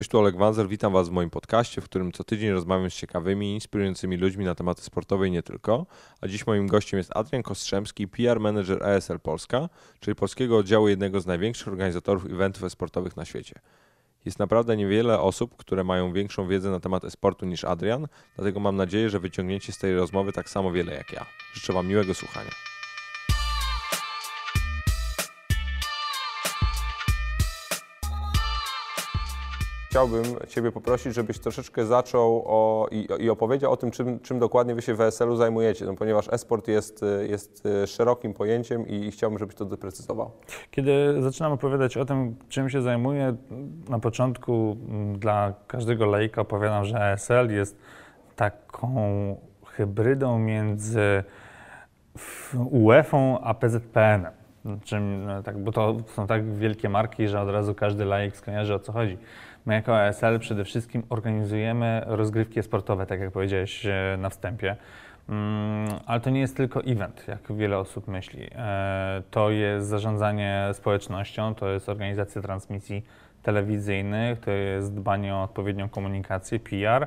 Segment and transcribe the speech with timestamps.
[0.00, 2.94] Cześć, tu Oleg Wanzer, witam Was w moim podcaście, w którym co tydzień rozmawiam z
[2.94, 5.86] ciekawymi, inspirującymi ludźmi na tematy sportowe i nie tylko.
[6.20, 9.68] A dziś moim gościem jest Adrian Kostrzemski, PR manager ASL Polska,
[10.00, 13.54] czyli polskiego oddziału jednego z największych organizatorów eventów sportowych na świecie.
[14.24, 18.06] Jest naprawdę niewiele osób, które mają większą wiedzę na temat e-sportu niż Adrian,
[18.36, 21.26] dlatego mam nadzieję, że wyciągniecie z tej rozmowy tak samo wiele jak ja.
[21.54, 22.69] Życzę Wam miłego słuchania.
[29.90, 34.74] Chciałbym Ciebie poprosić, żebyś troszeczkę zaczął o, i, i opowiedział o tym, czym, czym dokładnie
[34.74, 39.54] Wy się w ESL-u zajmujecie, no, ponieważ e-sport jest, jest szerokim pojęciem i chciałbym, żebyś
[39.54, 40.30] to doprecyzował.
[40.70, 43.36] Kiedy zaczynam opowiadać o tym, czym się zajmuję,
[43.88, 47.78] na początku mm, dla każdego laika opowiadam, że ESL jest
[48.36, 49.36] taką
[49.66, 51.24] hybrydą między
[52.70, 54.32] UEFA a PZPN-em.
[54.84, 58.74] Czym, no, tak, bo to są tak wielkie marki, że od razu każdy laik skojarzy
[58.74, 59.18] o co chodzi.
[59.66, 64.76] My jako ASL przede wszystkim organizujemy rozgrywki sportowe, tak jak powiedziałeś e, na wstępie.
[65.28, 68.50] Mm, ale to nie jest tylko event, jak wiele osób myśli.
[68.54, 73.04] E, to jest zarządzanie społecznością, to jest organizacja transmisji
[73.42, 77.06] telewizyjnych, to jest dbanie o odpowiednią komunikację, PR.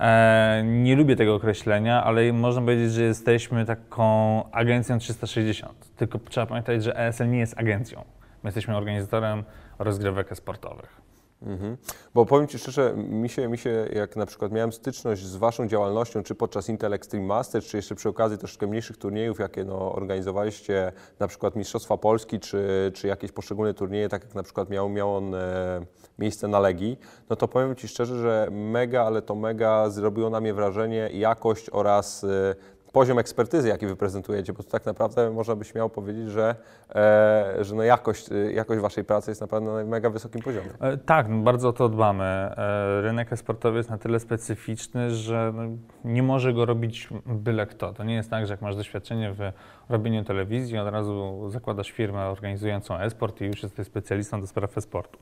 [0.00, 5.96] E, nie lubię tego określenia, ale można powiedzieć, że jesteśmy taką agencją 360.
[5.96, 8.04] Tylko trzeba pamiętać, że ESL nie jest agencją.
[8.42, 9.44] My jesteśmy organizatorem
[9.78, 11.07] rozgrywek sportowych.
[11.42, 11.76] Mhm.
[12.14, 15.68] Bo powiem Ci szczerze, mi się, mi się, jak na przykład miałem styczność z Waszą
[15.68, 19.92] działalnością, czy podczas Intel Extreme Masters, czy jeszcze przy okazji troszkę mniejszych turniejów, jakie no,
[19.92, 24.88] organizowaliście, na przykład Mistrzostwa Polski, czy, czy jakieś poszczególne turnieje, tak jak na przykład miał,
[24.88, 25.80] miał on e,
[26.18, 26.98] miejsce na Legii,
[27.30, 31.70] no to powiem Ci szczerze, że mega, ale to mega zrobiło na mnie wrażenie jakość
[31.72, 32.54] oraz e,
[32.98, 36.54] poziom ekspertyzy, jaki wy prezentujecie, bo to tak naprawdę można by śmiało powiedzieć, że,
[36.94, 40.70] e, że no jakość, y, jakość waszej pracy jest naprawdę na mega wysokim poziomie.
[40.80, 42.24] E, tak, no bardzo o to dbamy.
[42.24, 45.62] E, rynek esportowy jest na tyle specyficzny, że no,
[46.04, 47.92] nie może go robić byle kto.
[47.92, 49.52] To nie jest tak, że jak masz doświadczenie w
[49.88, 55.18] robieniu telewizji, od razu zakładasz firmę organizującą esport i już jesteś specjalistą do spraw esportu.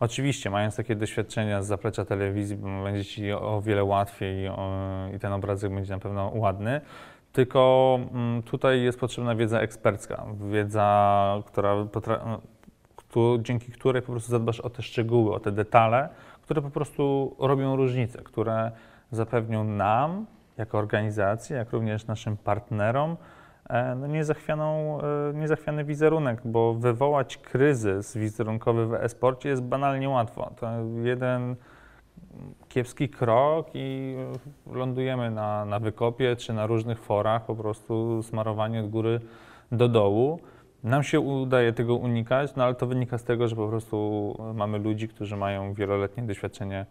[0.00, 4.50] Oczywiście, mając takie doświadczenia z zaplecza telewizji, będzie Ci o wiele łatwiej
[5.16, 6.80] i ten obrazek będzie na pewno ładny.
[7.32, 11.86] Tylko mm, tutaj jest potrzebna wiedza ekspercka, wiedza, która
[13.38, 16.08] dzięki której po prostu zadbasz o te szczegóły, o te detale,
[16.42, 18.70] które po prostu robią różnicę, które
[19.10, 23.16] zapewnią nam, jako organizacji, jak również naszym partnerom,
[23.70, 30.50] e, no niezachwianą, e, niezachwiany wizerunek, bo wywołać kryzys wizerunkowy w e-sporcie jest banalnie łatwo.
[30.60, 30.66] To
[31.02, 31.56] jeden
[32.68, 34.16] kiepski krok i
[34.72, 39.20] lądujemy na, na wykopie czy na różnych forach, po prostu smarowanie od góry
[39.72, 40.40] do dołu.
[40.84, 44.78] Nam się udaje tego unikać, no ale to wynika z tego, że po prostu mamy
[44.78, 46.86] ludzi, którzy mają wieloletnie doświadczenie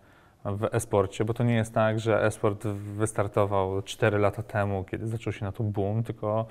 [0.45, 5.33] w e-sporcie, bo to nie jest tak, że e-sport wystartował 4 lata temu, kiedy zaczął
[5.33, 6.45] się na to boom, tylko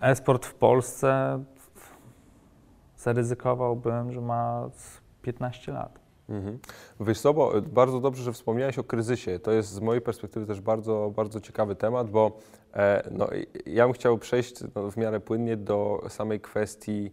[0.00, 1.42] e-sport w Polsce
[2.96, 4.68] zaryzykowałbym, że ma
[5.22, 5.99] 15 lat.
[6.30, 6.58] Mhm.
[7.00, 9.38] Wiesz bo bardzo dobrze, że wspomniałeś o kryzysie.
[9.38, 12.38] To jest z mojej perspektywy też bardzo, bardzo ciekawy temat, bo
[12.74, 13.28] e, no,
[13.66, 17.10] ja bym chciał przejść no, w miarę płynnie do samej kwestii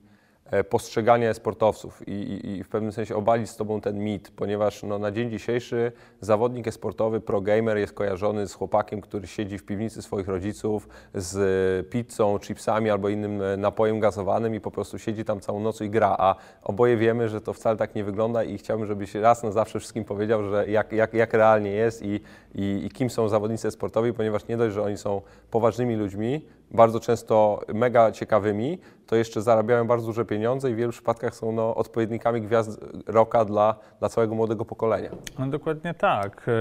[0.52, 4.84] E, postrzegania sportowców i, i, i, w pewnym sensie obalić z Tobą ten mit, ponieważ
[4.84, 5.92] no, na dzień dzisiejszy
[6.22, 12.40] zawodnik sportowy, pro-gamer jest kojarzony z chłopakiem, który siedzi w piwnicy swoich rodziców z pizzą,
[12.40, 16.16] chipsami albo innym e, napojem gazowanym i po prostu siedzi tam całą noc i gra,
[16.20, 19.80] a oboje wiemy, że to wcale tak nie wygląda i chciałbym, żebyś raz na zawsze
[19.80, 22.22] wszystkim powiedział, że jak, jak, jak realnie jest i,
[22.56, 25.22] i, i kim są zawodnicy sportowi, ponieważ nie dość, że oni są
[25.52, 26.42] poważnymi ludźmi,
[26.72, 31.52] bardzo często mega ciekawymi, to jeszcze zarabiają bardzo duże pieniądze i w wielu przypadkach są
[31.52, 35.10] no, odpowiednikami gwiazd roka dla, dla całego młodego pokolenia.
[35.40, 36.46] No dokładnie tak.
[36.48, 36.52] E,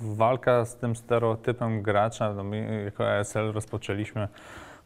[0.00, 4.28] walka z tym stereotypem gracza, no my jako ESL rozpoczęliśmy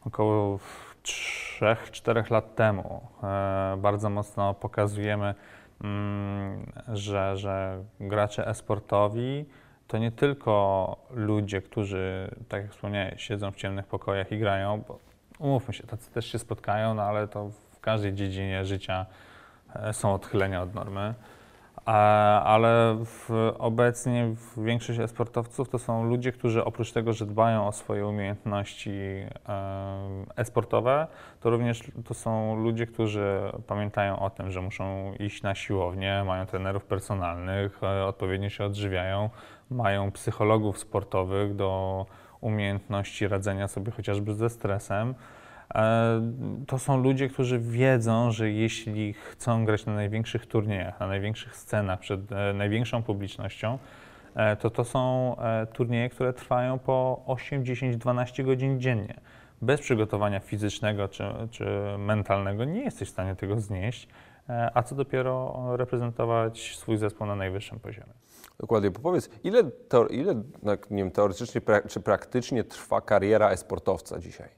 [0.05, 0.59] około
[1.03, 3.01] 3-4 lat temu.
[3.23, 5.35] E, bardzo mocno pokazujemy,
[5.83, 9.45] mm, że, że gracze esportowi
[9.91, 14.99] to nie tylko ludzie, którzy, tak jak wspomniałeś, siedzą w ciemnych pokojach i grają, bo
[15.39, 19.05] umówmy się, tacy też się spotkają, no ale to w każdej dziedzinie życia
[19.75, 21.13] e, są odchylenia od normy.
[21.85, 28.07] Ale w, obecnie większość e-sportowców to są ludzie, którzy oprócz tego, że dbają o swoje
[28.07, 28.91] umiejętności
[30.37, 31.07] e-sportowe,
[31.39, 36.45] to również to są ludzie, którzy pamiętają o tym, że muszą iść na siłownię, mają
[36.45, 39.29] trenerów personalnych, e, odpowiednio się odżywiają,
[39.71, 42.05] mają psychologów sportowych do
[42.41, 45.15] umiejętności radzenia sobie chociażby ze stresem.
[45.75, 46.21] E,
[46.67, 51.99] to są ludzie, którzy wiedzą, że jeśli chcą grać na największych turniejach, na największych scenach,
[51.99, 53.77] przed e, największą publicznością,
[54.35, 55.35] e, to to są
[55.73, 59.13] turnieje, które trwają po 8, 10, 12 godzin dziennie.
[59.61, 61.65] Bez przygotowania fizycznego czy, czy
[61.97, 64.07] mentalnego nie jesteś w stanie tego znieść,
[64.73, 68.13] a co dopiero reprezentować swój zespół na najwyższym poziomie.
[68.61, 68.91] Dokładnie.
[68.91, 69.63] Powiedz, ile,
[70.09, 70.35] ile
[70.91, 74.49] nie wiem, teoretycznie czy praktycznie trwa kariera esportowca dzisiaj?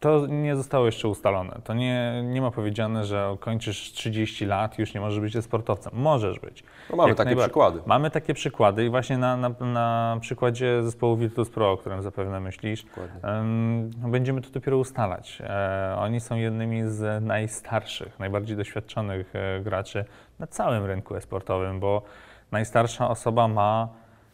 [0.00, 1.60] To nie zostało jeszcze ustalone.
[1.64, 5.92] To nie, nie ma powiedziane, że kończysz 30 lat już nie możesz być sportowcem.
[5.96, 6.64] Możesz być.
[6.90, 7.80] No mamy takie przykłady.
[7.86, 12.40] Mamy takie przykłady i właśnie na, na, na przykładzie zespołu Virtus Pro, o którym zapewne
[12.40, 12.84] myślisz,
[13.24, 15.42] um, będziemy to dopiero ustalać.
[15.46, 20.04] E, oni są jednymi z najstarszych, najbardziej doświadczonych e, graczy
[20.38, 22.02] na całym rynku esportowym, bo
[22.52, 23.88] najstarsza osoba ma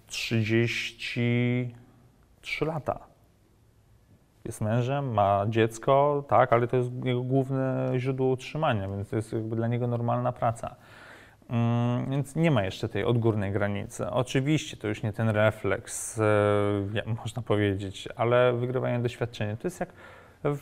[0.06, 3.10] 33 lata
[4.44, 9.32] jest mężem, ma dziecko, tak, ale to jest jego główne źródło utrzymania, więc to jest
[9.32, 10.76] jakby dla niego normalna praca.
[11.50, 14.10] Mm, więc nie ma jeszcze tej odgórnej granicy.
[14.10, 16.22] Oczywiście to już nie ten refleks, e,
[17.24, 19.92] można powiedzieć, ale wygrywanie doświadczenie to jest jak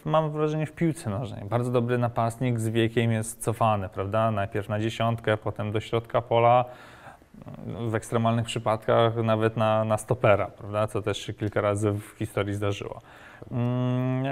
[0.04, 1.44] mam wrażenie w piłce nożnej.
[1.44, 4.30] Bardzo dobry napastnik z wiekiem jest cofany, prawda?
[4.30, 6.64] Najpierw na dziesiątkę, potem do środka pola,
[7.88, 10.86] w ekstremalnych przypadkach nawet na, na stopera, prawda?
[10.86, 13.00] co też się kilka razy w historii zdarzyło.
[13.50, 14.24] Mm,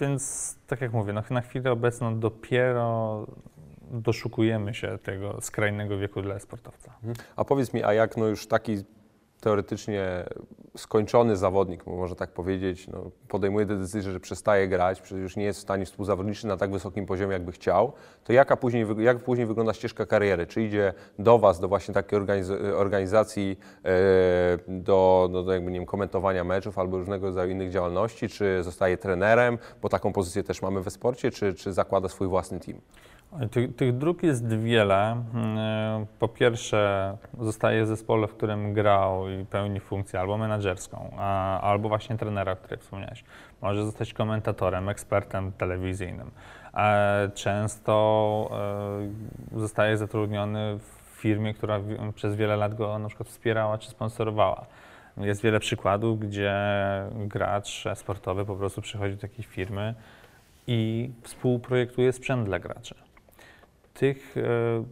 [0.00, 3.26] więc tak jak mówię, no, na chwilę obecną dopiero
[3.90, 6.92] doszukujemy się tego skrajnego wieku dla sportowca.
[6.94, 7.14] Mhm.
[7.36, 8.84] A powiedz mi, a jak no już taki
[9.44, 10.24] teoretycznie
[10.76, 15.58] skończony zawodnik, można tak powiedzieć, no, podejmuje decyzję, że przestaje grać, przecież już nie jest
[15.58, 17.92] w stanie współzawodniczyć na tak wysokim poziomie, jakby chciał,
[18.24, 20.46] to jaka później, jak później wygląda ścieżka kariery?
[20.46, 22.18] Czy idzie do Was, do właśnie takiej
[22.76, 23.90] organizacji, e,
[24.68, 28.96] do, do, do jakby, nie wiem, komentowania meczów albo różnego rodzaju innych działalności, czy zostaje
[28.96, 32.80] trenerem, bo taką pozycję też mamy we sporcie, czy, czy zakłada swój własny team?
[33.50, 35.24] Tych, tych dróg jest wiele.
[35.34, 41.16] Mm, po pierwsze, zostaje w zespole, w którym grał i pełni funkcję albo menedżerską,
[41.60, 43.24] albo właśnie trenera, o którym wspomniałeś.
[43.62, 46.30] Może zostać komentatorem, ekspertem telewizyjnym.
[46.74, 48.50] E, często
[49.54, 51.80] e, zostaje zatrudniony w firmie, która
[52.14, 54.66] przez wiele lat go na przykład wspierała czy sponsorowała.
[55.16, 56.54] Jest wiele przykładów, gdzie
[57.12, 59.94] gracz sportowy po prostu przychodzi do takiej firmy
[60.66, 63.03] i współprojektuje sprzęt dla graczy
[63.94, 64.40] tych e,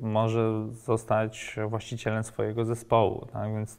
[0.00, 3.26] może zostać właścicielem swojego zespołu.
[3.32, 3.52] Tak?
[3.52, 3.78] Więc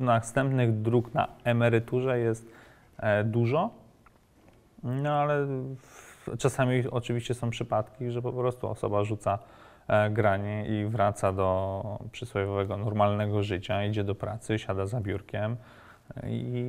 [0.00, 2.46] następnych dróg na emeryturze jest
[2.98, 3.70] e, dużo,
[4.82, 5.46] no ale
[6.38, 9.38] czasami oczywiście są przypadki, że po prostu osoba rzuca
[9.88, 15.56] e, granie i wraca do przysłowiowego normalnego życia, idzie do pracy, siada za biurkiem
[16.26, 16.64] i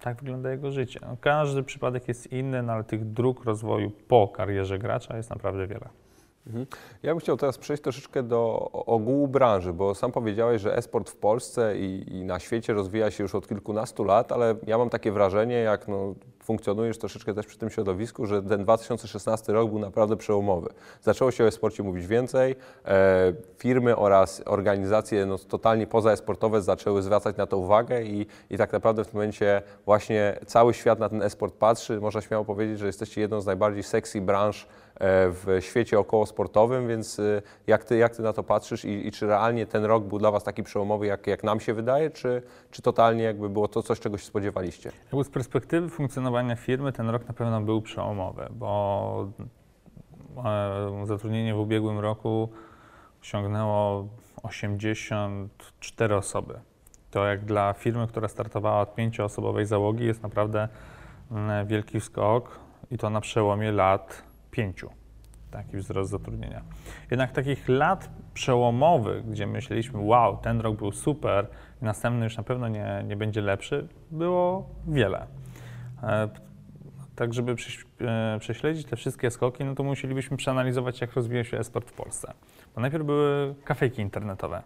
[0.00, 1.00] tak wygląda jego życie.
[1.20, 6.01] Każdy przypadek jest inny, no ale tych dróg rozwoju po karierze gracza jest naprawdę wiele.
[6.46, 6.66] Mhm.
[7.02, 11.16] Ja bym chciał teraz przejść troszeczkę do ogółu branży, bo sam powiedziałeś, że esport w
[11.16, 15.12] Polsce i, i, na świecie rozwija się już od kilkunastu lat, ale ja mam takie
[15.12, 20.16] wrażenie, jak no, funkcjonujesz troszeczkę też przy tym środowisku, że ten 2016 rok był naprawdę
[20.16, 20.68] przełomowy.
[21.00, 27.36] Zaczęło się o esporcie mówić więcej, e, firmy oraz organizacje no, totalnie pozaesportowe zaczęły zwracać
[27.36, 31.22] na to uwagę i, i tak naprawdę w tym momencie właśnie cały świat na ten
[31.22, 32.00] esport patrzy.
[32.00, 34.66] Można śmiało powiedzieć, że jesteście jedną z najbardziej sexy branż
[35.00, 39.26] w świecie okołosportowym, więc e, jak ty, jak ty na to patrzysz i, i, czy
[39.26, 42.82] realnie ten rok był dla Was taki przełomowy, jak, jak nam się wydaje, czy, czy
[42.82, 44.92] totalnie jakby było to coś, czego się spodziewaliście?
[45.24, 49.28] Z perspektywy funkcjonowania firmy ten rok na pewno był przełomowy, bo
[50.44, 52.48] e, zatrudnienie w ubiegłym roku
[53.22, 54.08] osiągnęło
[54.42, 56.60] 84 osoby.
[57.10, 60.68] To jak dla firmy, która startowała od pięcioosobowej załogi jest naprawdę
[61.30, 62.58] mm, wielki skok
[62.90, 64.90] i to na przełomie lat pięciu.
[65.50, 66.62] Taki wzrost zatrudnienia.
[67.10, 71.46] Jednak takich lat przełomowych, gdzie myśleliśmy, wow, ten rok był super
[71.80, 75.26] następny już na pewno nie, nie będzie lepszy, było wiele.
[76.02, 76.28] E,
[77.16, 77.54] tak, żeby
[78.00, 82.32] e, prześledzić te wszystkie skoki, no to musielibyśmy przeanalizować, jak rozwijał się esport w Polsce.
[82.74, 84.62] Bo najpierw były kafejki internetowe.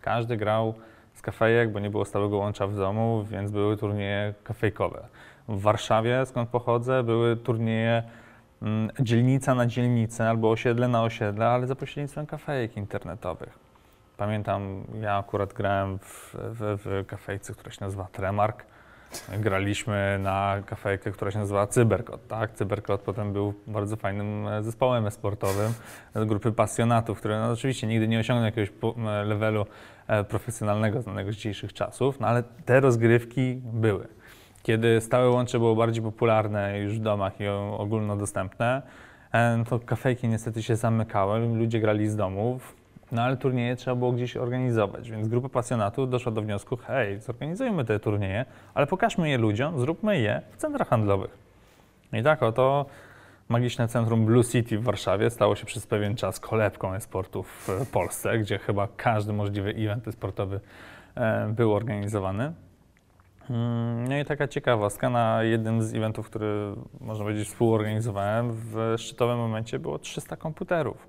[0.00, 0.74] Każdy grał
[1.14, 5.06] z kafejek, bo nie było stałego łącza w domu, więc były turnieje kafejkowe.
[5.48, 8.02] W Warszawie, skąd pochodzę, były turnieje
[9.00, 13.58] dzielnica na dzielnicę albo osiedle na osiedle, ale za pośrednictwem kafejek internetowych.
[14.16, 18.64] Pamiętam, ja akurat grałem w, w, w kafejce, która się nazywa Tremark.
[19.38, 22.28] Graliśmy na kafejkę, która się nazywa Cyberkot.
[22.28, 22.52] Tak?
[22.52, 25.72] Cyberkot potem był bardzo fajnym e, zespołem sportowym
[26.14, 29.66] grupy pasjonatów, które no, oczywiście nigdy nie osiągnął jakiegoś e, levelu
[30.06, 34.19] e, profesjonalnego znanego z dzisiejszych czasów, no ale te rozgrywki były.
[34.62, 37.48] Kiedy stałe łącze było bardziej popularne już w domach i
[37.78, 38.82] ogólnodostępne,
[39.68, 42.76] to kafejki niestety się zamykały, ludzie grali z domów,
[43.12, 47.84] no ale turnieje trzeba było gdzieś organizować, więc grupa pasjonatów doszła do wniosku, hej, zorganizujmy
[47.84, 51.38] te turnieje, ale pokażmy je ludziom, zróbmy je w centrach handlowych.
[52.12, 52.86] I tak oto
[53.48, 58.38] magiczne centrum Blue City w Warszawie stało się przez pewien czas kolebką e-sportu w Polsce,
[58.38, 60.60] gdzie chyba każdy możliwy event sportowy
[61.48, 62.52] był organizowany.
[63.50, 69.38] Mm, no i taka ciekawostka, na jednym z eventów, który można powiedzieć współorganizowałem, w szczytowym
[69.38, 71.06] momencie było 300 komputerów.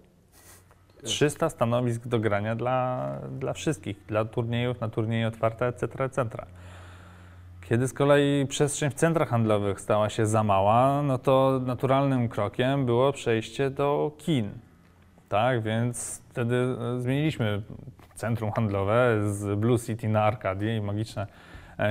[1.03, 3.07] 300 stanowisk do grania dla,
[3.39, 6.25] dla wszystkich, dla turniejów, na turnieje otwarte, etc., etc.
[7.61, 12.85] Kiedy z kolei przestrzeń w centrach handlowych stała się za mała, no to naturalnym krokiem
[12.85, 14.49] było przejście do kin.
[15.29, 17.61] Tak, więc wtedy e, zmieniliśmy
[18.15, 21.27] centrum handlowe z Blue City na Arkadię i magiczne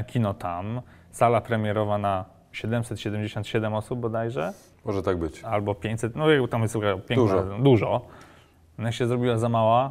[0.07, 0.81] kino tam.
[1.11, 4.53] Sala premierowa na 777 osób bodajże.
[4.85, 5.45] Może tak być.
[5.45, 6.75] Albo 500, no jakby tam jest
[7.07, 7.59] piękna, dużo.
[7.59, 8.07] dużo.
[8.79, 9.91] No jak się zrobiła za mała,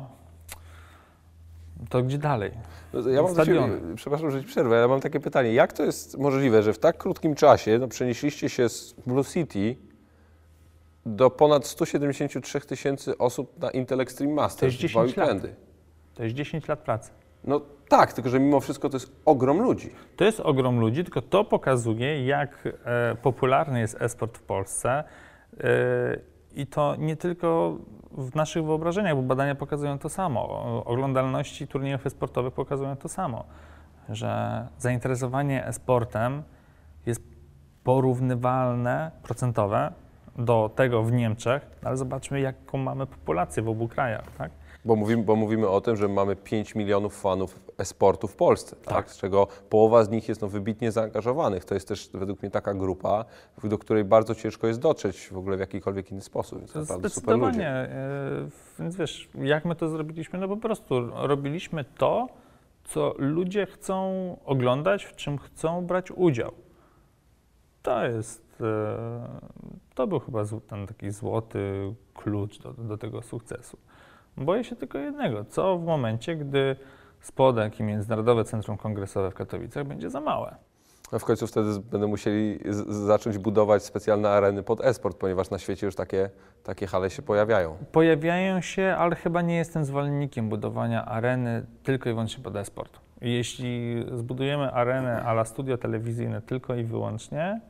[1.89, 2.51] to gdzie dalej?
[2.93, 3.61] No ja mam do ciebie,
[3.95, 5.53] przepraszam, że ci przerwę, ale mam takie pytanie.
[5.53, 9.75] Jak to jest możliwe, że w tak krótkim czasie no, przenieśliście się z Blue City
[11.05, 14.59] do ponad 173 tysięcy osób na Intel Extreme Masters?
[14.59, 15.37] To jest 10 lat.
[16.13, 17.11] To jest 10 lat pracy.
[17.43, 19.89] No tak, tylko że mimo wszystko to jest ogrom ludzi.
[20.15, 25.03] To jest ogrom ludzi, tylko to pokazuje, jak e, popularny jest esport w Polsce.
[25.59, 25.63] E,
[26.55, 27.77] I to nie tylko
[28.11, 30.41] w naszych wyobrażeniach, bo badania pokazują to samo.
[30.85, 33.43] Oglądalności turniejów esportowych pokazują to samo,
[34.09, 36.43] że zainteresowanie esportem
[37.05, 37.21] jest
[37.83, 39.93] porównywalne, procentowe
[40.37, 44.31] do tego w Niemczech, ale zobaczmy, jaką mamy populację w obu krajach.
[44.37, 44.51] Tak?
[44.85, 48.93] Bo mówimy, bo mówimy o tym, że mamy 5 milionów fanów e-sportu w Polsce, tak.
[48.93, 49.11] tak.
[49.11, 51.65] z czego połowa z nich jest no, wybitnie zaangażowanych.
[51.65, 53.25] To jest też według mnie taka grupa,
[53.63, 56.59] do której bardzo ciężko jest dotrzeć w ogóle w jakikolwiek inny sposób.
[56.59, 57.67] Więc Zdecydowanie.
[57.67, 57.89] E,
[58.79, 60.39] więc wiesz, jak my to zrobiliśmy?
[60.39, 62.27] No po prostu robiliśmy to,
[62.83, 66.51] co ludzie chcą oglądać, w czym chcą brać udział.
[67.81, 69.39] To jest, e,
[69.95, 73.77] to był chyba ten taki złoty klucz do, do tego sukcesu.
[74.39, 76.75] Boję się tylko jednego, co w momencie, gdy
[77.21, 80.55] spodek i Międzynarodowe Centrum Kongresowe w Katowicach będzie za małe.
[81.11, 85.85] A w końcu wtedy będą musieli zacząć budować specjalne areny pod esport, ponieważ na świecie
[85.85, 86.29] już takie,
[86.63, 87.75] takie hale się pojawiają.
[87.91, 92.99] Pojawiają się, ale chyba nie jestem zwolennikiem budowania areny tylko i wyłącznie pod esport.
[93.21, 97.61] Jeśli zbudujemy arenę ala studio telewizyjne tylko i wyłącznie,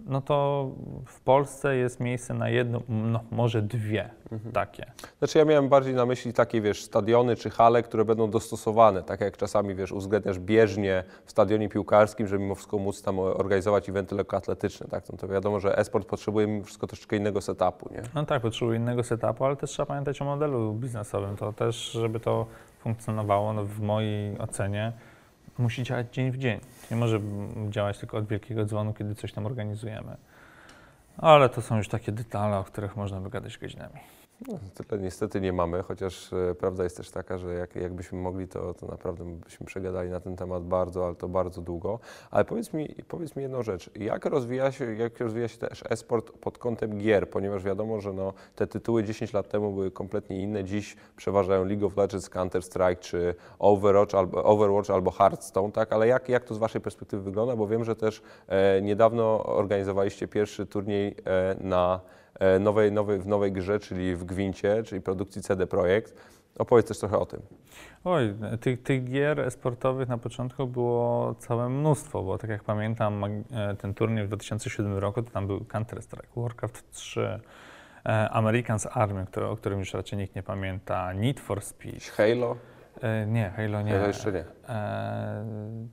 [0.00, 0.70] no to
[1.06, 4.52] w Polsce jest miejsce na jedno, no może dwie mhm.
[4.52, 4.92] takie.
[5.18, 9.20] Znaczy ja miałem bardziej na myśli takie, wiesz, stadiony czy hale, które będą dostosowane, tak
[9.20, 14.14] jak czasami, wiesz, uwzględniasz bieżnie w stadionie piłkarskim, żeby mimo wszystko móc tam organizować eventy
[14.14, 15.04] lekkoatletyczne, tak?
[15.12, 18.02] No to wiadomo, że esport potrzebuje mimo wszystko troszeczkę innego setupu, nie?
[18.14, 22.20] No tak, potrzebuje innego setupu, ale też trzeba pamiętać o modelu biznesowym, to też, żeby
[22.20, 22.46] to
[22.78, 24.92] funkcjonowało, no w mojej ocenie,
[25.58, 26.60] musi działać dzień w dzień.
[26.90, 27.20] Nie może
[27.68, 30.16] działać tylko od wielkiego dzwonu, kiedy coś tam organizujemy.
[31.18, 34.00] Ale to są już takie detale, o których można wygadać godzinami.
[34.48, 38.48] No, tyle niestety nie mamy, chociaż e, prawda jest też taka, że jak, jakbyśmy mogli,
[38.48, 41.98] to, to naprawdę byśmy przegadali na ten temat bardzo, ale to bardzo długo.
[42.30, 46.30] Ale powiedz mi, powiedz mi jedną rzecz, jak rozwija się, jak rozwija się też e-sport
[46.30, 50.64] pod kątem gier, ponieważ wiadomo, że no, te tytuły 10 lat temu były kompletnie inne,
[50.64, 55.92] dziś przeważają League of Legends, Counter-Strike, czy Overwatch albo, Overwatch albo Hearthstone, tak?
[55.92, 57.56] Ale jak, jak to z Waszej perspektywy wygląda?
[57.56, 62.00] Bo wiem, że też e, niedawno organizowaliście pierwszy turniej e, na
[62.60, 66.14] nowej, nowej, w nowej grze, czyli w Gwincie, czyli produkcji CD Projekt.
[66.58, 67.40] Opowiedz też trochę o tym.
[68.04, 73.40] Oj, tych, tych gier sportowych na początku było całe mnóstwo, bo tak jak pamiętam e,
[73.78, 77.40] ten turniej w 2007 roku, to tam był Counter-Strike, Warcraft 3,
[78.06, 82.00] e, Americans Army, który, o którym już raczej nikt nie pamięta, Need for Speed.
[82.00, 82.56] Halo?
[83.02, 83.92] E, nie, Halo nie.
[83.92, 84.44] Halo jeszcze nie.
[84.68, 85.44] E,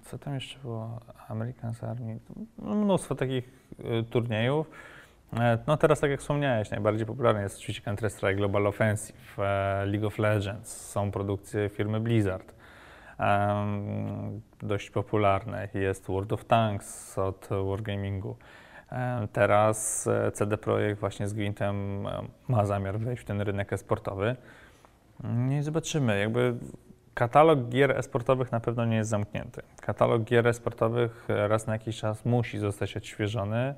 [0.06, 1.00] co tam jeszcze było?
[1.28, 2.20] Americans Army,
[2.58, 4.70] no, mnóstwo takich e, turniejów.
[5.40, 10.08] E, no teraz, tak jak wspomniałeś, najbardziej popularny jest oczywiście Counter-Strike Global Offensive, e, League
[10.08, 12.54] of Legends, są produkcje firmy Blizzard.
[14.62, 18.36] Dość popularne jest World of Tanks od Wargamingu.
[18.92, 22.08] Um, teraz e, CD Projekt właśnie z Gwintem
[22.48, 24.36] ma zamiar wejść w ten rynek esportowy.
[25.24, 26.56] No I zobaczymy, jakby
[27.14, 29.62] katalog gier esportowych na pewno nie jest zamknięty.
[29.82, 33.76] Katalog gier esportowych raz na jakiś czas musi zostać odświeżony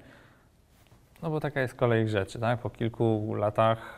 [1.23, 2.59] no bo taka jest kolej rzeczy, tak?
[2.59, 3.97] Po kilku latach,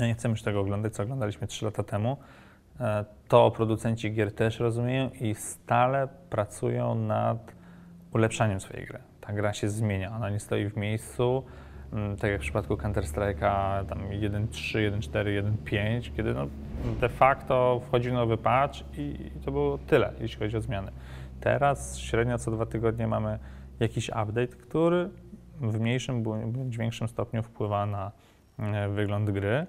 [0.00, 2.16] nie chcemy już tego oglądać, co oglądaliśmy 3 lata temu,
[2.80, 7.54] e, to producenci gier też rozumieją i stale pracują nad
[8.12, 8.98] ulepszaniem swojej gry.
[9.20, 11.44] Ta gra się zmienia, ona nie stoi w miejscu,
[11.92, 16.46] mm, tak jak w przypadku Counter-Strike'a tam 1.3, 1.4, 1.5, kiedy no
[17.00, 20.92] de facto wchodził nowy patch i to było tyle, jeśli chodzi o zmiany.
[21.40, 23.38] Teraz średnio co dwa tygodnie mamy
[23.80, 25.10] jakiś update, który
[25.60, 28.12] w mniejszym bądź większym stopniu wpływa na
[28.58, 29.66] e, wygląd gry.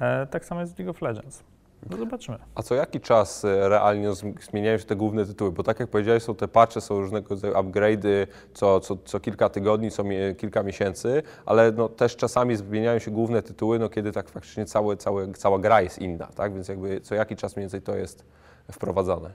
[0.00, 1.42] E, tak samo jest w League of Legends.
[1.90, 2.38] No zobaczymy.
[2.54, 5.52] A co jaki czas e, realnie zm- zmieniają się te główne tytuły?
[5.52, 9.48] Bo tak jak powiedziałeś, są te patche, są różnego rodzaju upgrade'y co, co, co kilka
[9.48, 14.12] tygodni, co mie- kilka miesięcy, ale no, też czasami zmieniają się główne tytuły, no, kiedy
[14.12, 16.54] tak faktycznie całe, całe, cała gra jest inna, tak?
[16.54, 18.24] Więc jakby co jaki czas mniej więcej to jest
[18.72, 19.30] wprowadzane.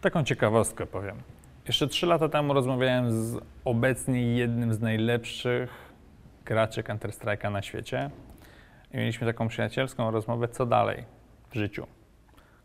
[0.00, 1.16] Taką ciekawostkę powiem.
[1.70, 5.92] Jeszcze trzy lata temu rozmawiałem z obecnie jednym z najlepszych
[6.44, 8.10] graczy Counter-Strike'a na świecie
[8.92, 11.04] i mieliśmy taką przyjacielską rozmowę, co dalej
[11.50, 11.86] w życiu.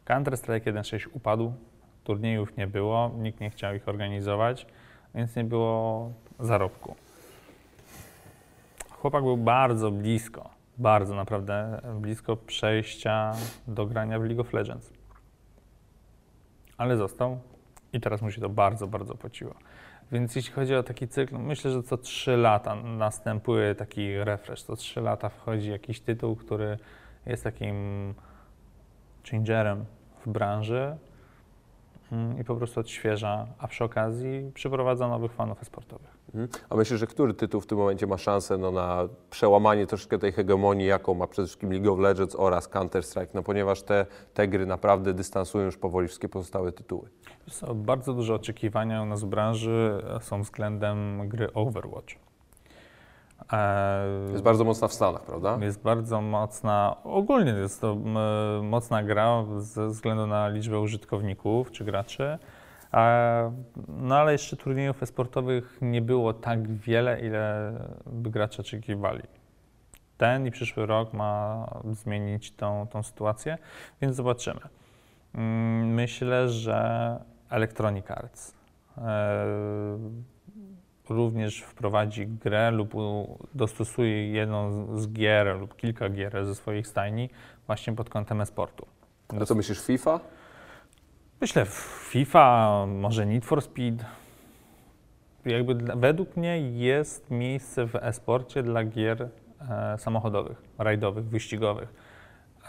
[0.05, 1.53] Counter-Strike 1.6 upadł,
[2.03, 4.65] turniejów nie było, nikt nie chciał ich organizować,
[5.15, 6.95] więc nie było zarobku.
[8.89, 13.33] Chłopak był bardzo blisko, bardzo naprawdę blisko przejścia
[13.67, 14.93] do grania w League of Legends.
[16.77, 17.39] Ale został
[17.95, 19.53] i teraz mu się to bardzo, bardzo płaciło.
[20.11, 24.63] Więc jeśli chodzi o taki cykl, myślę, że co 3 lata następuje taki refresh.
[24.63, 26.77] Co 3 lata wchodzi jakiś tytuł, który
[27.25, 27.75] jest takim
[29.31, 29.85] changerem
[30.25, 30.97] w branży
[32.11, 36.14] mm, i po prostu odświeża, a przy okazji przyprowadza nowych fanów esportowych.
[36.35, 36.47] Mhm.
[36.69, 40.31] A myślę, że który tytuł w tym momencie ma szansę no, na przełamanie troszeczkę tej
[40.31, 44.65] hegemonii, jaką ma przede wszystkim League of Legends oraz Counter-Strike, no ponieważ te, te gry
[44.65, 47.09] naprawdę dystansują już powoli wszystkie pozostałe tytuły.
[47.49, 52.15] Są bardzo duże oczekiwania u nas w branży są względem gry Overwatch.
[53.53, 55.57] E, Jest bardzo mocna w Stanach, prawda?
[55.61, 58.17] Jest bardzo mocna, ogólnie jest to m,
[58.67, 62.37] mocna gra ze względu na liczbę użytkowników czy graczy.
[63.87, 67.73] No ale jeszcze turniejów esportowych nie było tak wiele, ile
[68.05, 69.23] by gracze oczekiwali.
[70.17, 73.57] Ten i przyszły rok ma zmienić tą, tą sytuację,
[74.01, 74.61] więc zobaczymy.
[75.35, 78.53] Mm, Myślę, że Electronic Arts
[78.97, 79.47] e,
[81.09, 82.93] również wprowadzi grę lub
[83.53, 87.29] dostosuje jedną z gier lub kilka gier ze swoich stajni
[87.67, 88.85] właśnie pod kątem esportu.
[89.41, 90.19] A co myślisz, FIFA?
[91.45, 91.65] Myślę
[92.09, 94.05] FIFA, może Need for Speed.
[95.45, 99.29] Jakby według mnie jest miejsce w esporcie dla gier
[99.69, 101.93] e, samochodowych, rajdowych, wyścigowych.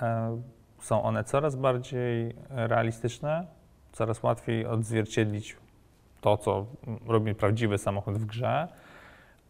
[0.02, 0.40] E,
[0.80, 3.46] są one coraz bardziej realistyczne,
[3.92, 5.56] coraz łatwiej odzwierciedlić
[6.20, 6.66] to, co
[7.06, 8.68] robi prawdziwy samochód w grze.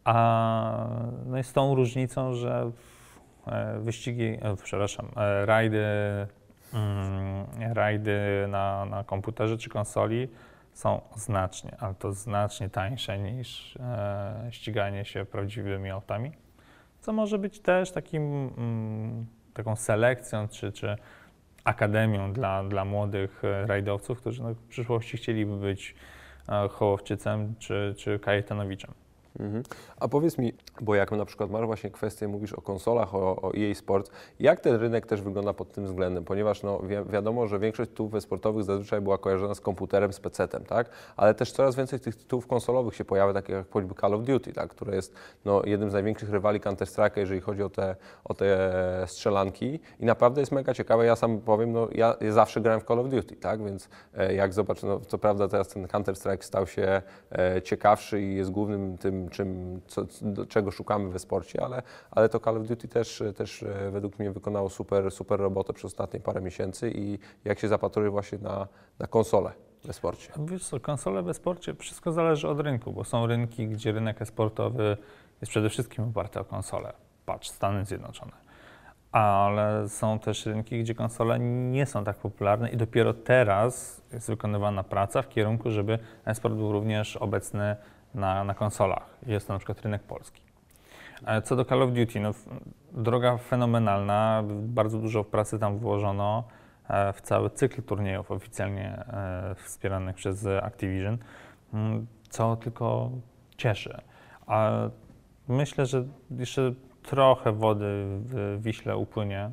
[0.04, 0.86] A
[1.26, 2.70] no z tą różnicą, że
[3.46, 5.06] e, wyścigi, przepraszam,
[5.44, 5.86] rajdy,
[7.74, 10.28] rajdy na, na komputerze czy konsoli
[10.72, 16.32] są znacznie, ale to znacznie tańsze niż e, ściganie się prawdziwymi autami,
[17.00, 18.22] co może być też takim,
[18.58, 20.96] mm, taką selekcją czy, czy
[21.64, 25.94] akademią dla, dla młodych e, rajdowców, którzy no, w przyszłości chcieliby być
[26.48, 29.05] e, Hołowczycem czy, czy Kajetanowiczem.
[29.40, 29.62] Mhm.
[30.00, 33.52] A powiedz mi, bo jak na przykład masz właśnie kwestię, mówisz o konsolach, o, o
[33.54, 36.24] EA Sports, jak ten rynek też wygląda pod tym względem?
[36.24, 40.64] Ponieważ no, wi wiadomo, że większość tytułów sportowych zazwyczaj była kojarzona z komputerem, z PC-tem,
[40.64, 40.90] tak?
[41.16, 44.52] Ale też coraz więcej tych tytułów konsolowych się pojawia, takich jak choćby Call of Duty,
[44.52, 44.70] tak?
[44.70, 48.72] które jest no, jednym z największych rywali Counter-Strike'a, jeżeli chodzi o te, o te
[49.06, 51.06] strzelanki i naprawdę jest mega ciekawe.
[51.06, 53.64] Ja sam powiem, no, ja, ja zawsze grałem w Call of Duty, tak?
[53.64, 58.34] Więc e, jak zobaczę, no, co prawda teraz ten Counter-Strike stał się e, ciekawszy i
[58.34, 60.06] jest głównym tym, czym, co,
[60.48, 64.32] czego szukamy we sporcie, ale, ale to Call of Duty też, też e, według mnie
[64.32, 69.06] wykonało super, super robotę przez ostatnie parę miesięcy i jak się zapatruje właśnie na, na
[69.06, 69.52] konsolę
[69.84, 70.32] we sporcie.
[70.38, 74.96] Wiesz co, konsole w esporcie, wszystko zależy od rynku, bo są rynki, gdzie rynek esportowy
[75.40, 76.92] jest przede wszystkim oparty o konsole.
[77.26, 78.32] Patrz, Stany Zjednoczone.
[79.12, 84.82] Ale są też rynki, gdzie konsole nie są tak popularne i dopiero teraz jest wykonywana
[84.82, 87.76] praca w kierunku, żeby esport był również obecny
[88.16, 89.16] na, na konsolach.
[89.26, 90.42] Jest to na przykład rynek polski.
[91.26, 92.30] E, Co do Call of Duty, no,
[92.92, 96.44] droga fenomenalna, bardzo dużo pracy tam włożono
[96.88, 101.18] e, w cały cykl turniejów oficjalnie e, wspieranych przez Activision,
[101.74, 103.10] mm, co tylko
[103.56, 104.00] cieszy.
[104.46, 104.72] A
[105.48, 107.84] myślę, że jeszcze trochę wody
[108.20, 109.50] w Wiśle upłynie,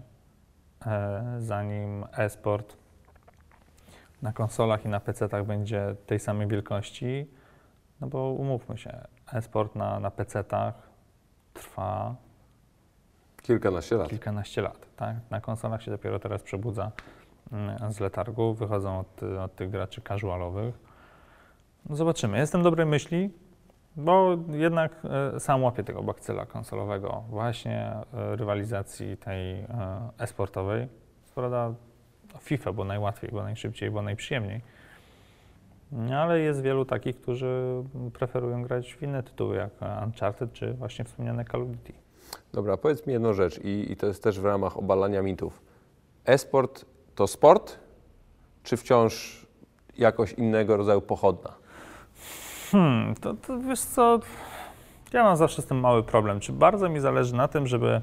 [1.40, 2.78] zanim e-sport
[4.22, 7.28] na konsolach i na PC-tach będzie tej samej wielkości,
[8.04, 10.74] no bo umówmy się, e-sport na, na PC-tach
[11.54, 12.16] trwa
[13.42, 14.10] Kilkanaście lat.
[14.10, 14.88] kilkanaście lat.
[14.96, 15.16] Tak?
[15.30, 16.92] Na konsolach się dopiero teraz przebudza
[17.52, 20.80] mm, z letargu, wychodzą od, od tych graczy casualowych.
[21.90, 22.38] No Zobaczymy.
[22.38, 23.30] Jestem dobrej myśli,
[23.96, 24.92] bo jednak
[25.36, 29.66] e, sam łapię tego bakcyla konsolowego, właśnie e, rywalizacji tej e,
[30.20, 30.88] e-sportowej.
[31.36, 31.74] Prawda
[32.40, 34.62] FIFA, bo najłatwiej, bo najszybciej, bo najprzyjemniej.
[36.16, 39.70] Ale jest wielu takich, którzy preferują grać w inne tytuły, jak
[40.06, 41.94] Uncharted czy właśnie wspomniane Call of Duty.
[42.54, 45.62] Dobra, powiedz mi jedną rzecz i, i to jest też w ramach obalania mitów.
[46.26, 47.80] E-sport to sport,
[48.64, 49.46] czy wciąż
[49.98, 51.54] jakoś innego rodzaju pochodna?
[52.72, 54.20] Hmm, to, to wiesz co,
[55.14, 56.40] ja mam zawsze z tym mały problem.
[56.40, 58.02] Czy bardzo mi zależy na tym, żeby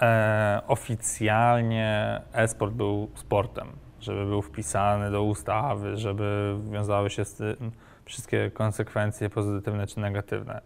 [0.00, 3.68] e, oficjalnie e-sport był sportem,
[4.04, 7.72] żeby był wpisany do ustawy, żeby wiązały się z tym
[8.04, 10.60] wszystkie konsekwencje pozytywne czy negatywne.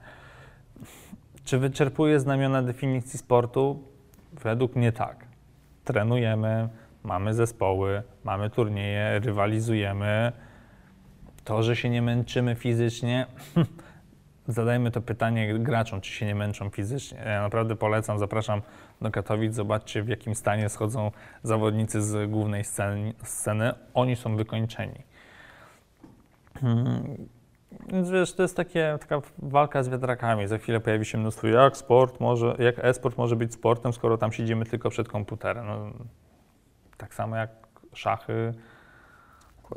[1.44, 3.82] Czy wyczerpuje znamiona definicji sportu?
[4.32, 5.24] Według mnie tak.
[5.84, 6.68] Trenujemy,
[7.04, 10.32] mamy zespoły, mamy turnieje, rywalizujemy.
[11.44, 13.26] To, że się nie męczymy fizycznie,
[14.48, 17.18] zadajmy to pytanie graczom, czy się nie męczą fizycznie.
[17.26, 18.62] Ja naprawdę polecam, zapraszam
[19.00, 21.10] do Katowic, zobaczcie w jakim stanie schodzą
[21.42, 22.64] zawodnicy z głównej
[23.22, 23.74] sceny.
[23.94, 25.02] Oni są wykończeni.
[26.60, 27.28] Hmm.
[27.88, 30.46] Więc wiesz, to jest takie, taka walka z wiatrakami.
[30.46, 34.32] Za chwilę pojawi się mnóstwo, jak sport może, jak e-sport może być sportem, skoro tam
[34.32, 35.66] siedzimy tylko przed komputerem.
[35.66, 35.90] No,
[36.96, 37.50] tak samo jak
[37.92, 38.54] szachy,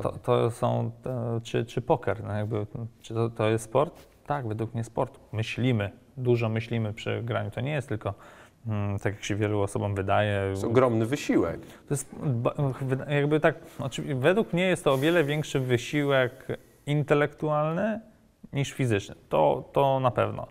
[0.02, 2.66] to, to są, e, czy, czy poker, no jakby,
[3.00, 4.06] czy to, to jest sport?
[4.26, 5.20] Tak, według mnie sport.
[5.32, 7.50] Myślimy, dużo myślimy przy graniu.
[7.50, 8.14] To nie jest tylko,
[9.02, 11.60] tak jak się wielu osobom wydaje, To jest ogromny wysiłek.
[11.60, 12.14] to jest
[13.08, 13.54] jakby tak,
[14.14, 16.46] według mnie jest to o wiele większy wysiłek
[16.86, 18.00] intelektualny
[18.52, 19.14] niż fizyczny.
[19.28, 20.46] To, to na pewno.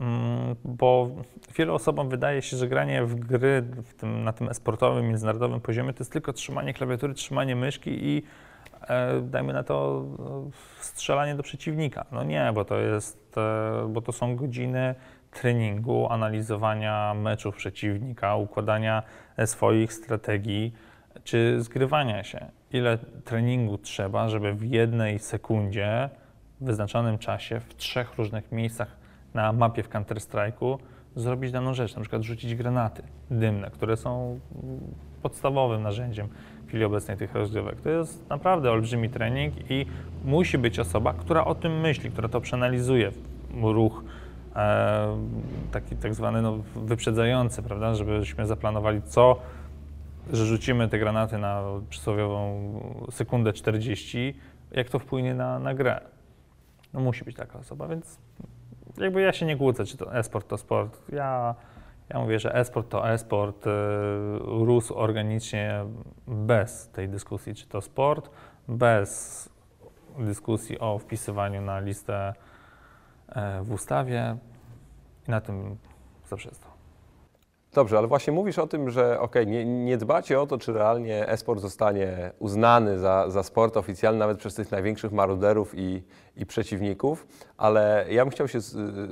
[0.00, 1.08] Mm, Bo
[1.56, 5.92] wielu osobom wydaje się, że granie w gry w tym, na tym esportowym, międzynarodowym poziomie
[5.92, 8.22] to jest tylko trzymanie klawiatury, trzymanie myszki i
[8.88, 10.04] e, dajmy na to
[10.80, 12.04] strzelanie do przeciwnika.
[12.12, 14.94] No nie, bo to jest, e, bo to są godziny
[15.32, 19.02] treningu, analizowania meczów przeciwnika, układania
[19.36, 20.72] e, swoich strategii
[21.24, 22.46] czy zgrywania się.
[22.72, 26.08] Ile treningu trzeba, żeby w jednej sekundzie,
[26.60, 28.96] w wyznaczonym czasie, w trzech różnych miejscach
[29.34, 30.78] na mapie w Counter-Strike'u
[31.16, 34.80] zrobić daną rzecz, na przykład rzucić granaty dymne, które są mm,
[35.22, 36.28] podstawowym narzędziem
[36.64, 37.80] w chwili obecnej tych rozgrywek.
[37.80, 39.86] To jest naprawdę olbrzymi trening i
[40.24, 43.10] musi być osoba, która o tym myśli, która to przeanalizuje,
[43.62, 44.04] ruch
[45.72, 49.40] taki tak zwany no, wyprzedzający, prawda, żebyśmy zaplanowali co,
[50.32, 54.34] że rzucimy te granaty na przysłowiową sekundę 40,
[54.70, 56.00] jak to wpłynie na, na grę.
[56.92, 58.18] No musi być taka osoba, więc
[58.98, 61.12] jakby ja się nie kłócę, czy to e-sport to sport.
[61.12, 61.54] Ja,
[62.08, 63.66] ja mówię, że e-sport to e-sport.
[63.66, 63.70] y,
[64.40, 65.84] Rósł organicznie
[66.26, 68.30] bez tej dyskusji, czy to sport,
[68.68, 69.48] bez
[70.18, 72.51] dyskusji o wpisywaniu na listę e,
[73.62, 74.36] w ustawie
[75.28, 75.76] i na tym
[76.28, 76.72] zaprzestał.
[77.74, 81.28] Dobrze, ale właśnie mówisz o tym, że okej, nie, nie dbacie o to, czy realnie
[81.28, 86.02] e-sport zostanie uznany za, za sport oficjalny nawet przez tych największych maruderów i,
[86.36, 88.58] i przeciwników, ale ja bym chciał się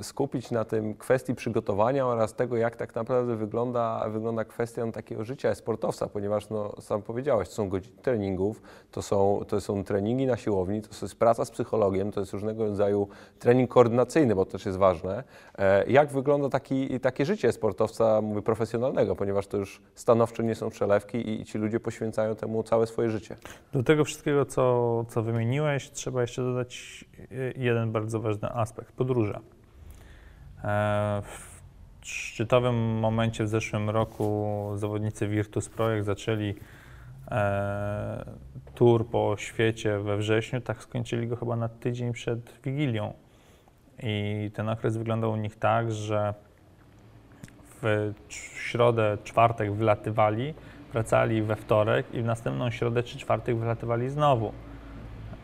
[0.01, 5.49] skupić na tym kwestii przygotowania oraz tego, jak tak naprawdę wygląda, wygląda kwestia takiego życia
[5.49, 10.37] e-sportowca, ponieważ no, sam powiedziałeś, to są godziny treningów, to są, to są treningi na
[10.37, 13.07] siłowni, to jest praca z psychologiem, to jest różnego rodzaju
[13.39, 15.23] trening koordynacyjny, bo to też jest ważne.
[15.57, 20.69] E, Jak wygląda taki, takie życie sportowca, mówię, profesjonalnego, ponieważ to już stanowczo nie są
[20.69, 23.35] przelewki i, ci ludzie poświęcają temu całe swoje życie.
[23.73, 27.05] Do tego wszystkiego, co, co wymieniłeś, trzeba jeszcze dodać
[27.55, 29.39] jeden bardzo ważny aspekt podróże.
[30.63, 31.61] E, W
[32.01, 36.55] szczytowym momencie w zeszłym roku zawodnicy Virtus Projekt zaczęli
[37.31, 38.25] e,
[38.75, 43.13] tour po świecie we wrześniu, tak skończyli go chyba na tydzień przed Wigilią.
[44.03, 46.33] I ten okres wyglądał u nich tak, że
[47.81, 50.53] w środę, czwartek wylatywali,
[50.93, 54.53] wracali we wtorek i w następną środę czy czwartek wylatywali znowu.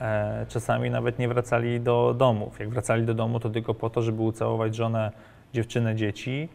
[0.01, 2.59] E, czasami nawet nie wracali do domów.
[2.59, 5.11] Jak wracali do domu, to tylko po to, żeby ucałować żonę,
[5.53, 6.49] dziewczynę, dzieci,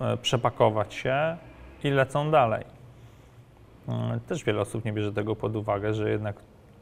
[0.00, 1.36] e, przepakować się
[1.84, 2.64] i lecą dalej.
[3.88, 6.36] E, też wiele osób nie bierze tego pod uwagę, że jednak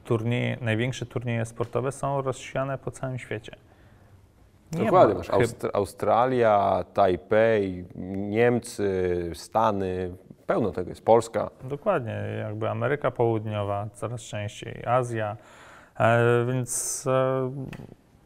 [0.04, 3.56] turnieje, największe turnieje sportowe są rozsiane po całym świecie.
[4.72, 7.84] Nie Dokładnie, ma masz Australia, Tajpej,
[8.16, 11.50] Niemcy, Stany, pełno tego jest, Polska.
[11.64, 15.36] Dokładnie, jakby Ameryka Południowa, coraz częściej Azja,
[16.46, 17.50] więc e,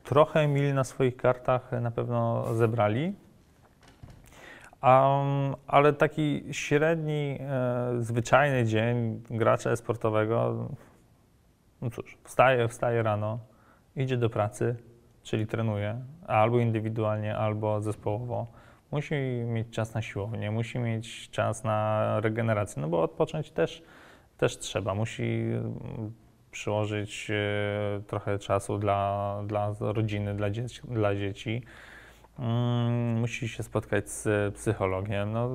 [0.04, 3.14] trochę mili na swoich kartach na pewno zebrali.
[4.82, 10.68] Um, ale taki średni, e, zwyczajny dzień gracza sportowego,
[11.82, 13.38] no cóż, wstaje, wstaje rano,
[13.96, 14.76] idzie do pracy,
[15.22, 18.46] czyli trenuje, albo indywidualnie, albo zespołowo.
[18.90, 19.14] Musi
[19.46, 23.82] mieć czas na siłownię, musi mieć czas na regenerację, no bo odpocząć też,
[24.38, 24.94] też trzeba.
[24.94, 25.46] Musi
[26.52, 31.62] przyłożyć e, trochę czasu dla, dla rodziny, dla, dzieci, dla dzieci.
[32.38, 35.32] Mm, musi się spotkać z psychologiem.
[35.32, 35.50] No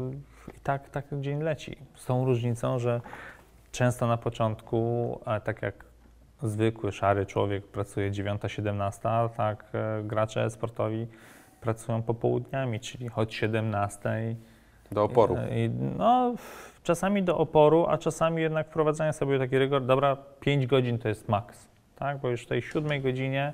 [0.58, 1.78] i tak, tak dzień leci.
[1.96, 3.02] Z tą różnicą, że
[3.72, 5.86] często na początku, tak jak
[6.42, 11.08] zwykły, szary człowiek pracuje 9-17, tak e, gracze sportowi
[11.62, 14.36] pracują popołudniami, czyli choć 17.
[14.92, 15.38] Do oporu.
[15.52, 16.36] I, no,
[16.88, 21.30] czasami do oporu, a czasami jednak wprowadzania sobie taki rygor, dobra, 5 godzin to jest
[21.30, 22.18] maks, tak?
[22.18, 23.54] Bo już w tej 7 godzinie,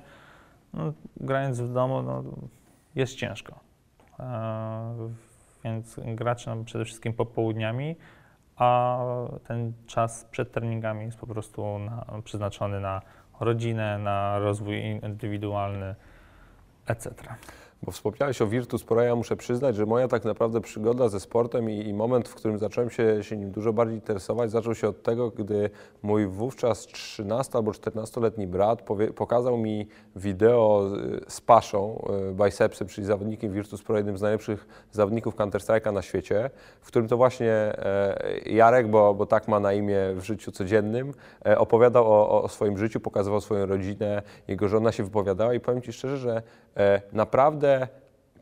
[0.74, 2.24] no, grając w domu, no,
[2.96, 3.60] jest ciężko.
[4.20, 5.10] E,
[5.64, 7.96] więc gracze no, przede wszystkim popołudniami,
[8.56, 9.00] a
[9.48, 13.02] ten czas przed treningami jest po prostu na, przeznaczony na
[13.40, 15.96] rodzinę, na rozwój indywidualny,
[16.88, 17.14] etc.
[17.86, 21.70] Bo wspomniałeś o Virtus Pro, ja muszę przyznać, że moja tak naprawdę przygoda ze sportem
[21.70, 25.04] i, i moment, w którym zacząłem się, się nim dużo bardziej interesować, zaczął się od
[25.04, 25.70] tego, gdy
[26.04, 30.90] mój wówczas 13 albo 14-letni brat powie, pokazał mi wideo
[31.28, 36.50] z Paszą, y, bicepsem, czyli zawodnikiem Virtus Pro, jednym z najlepszych zawodników Counter-Strike'a na świecie,
[36.82, 41.14] w którym to właśnie e, Jarek, bo, bo tak ma na imię w życiu codziennym,
[41.46, 45.82] e, opowiadał o, o swoim życiu, pokazywał swoją rodzinę, jego żona się wypowiadała i powiem
[45.82, 46.42] Ci szczerze, że e,
[47.12, 47.88] naprawdę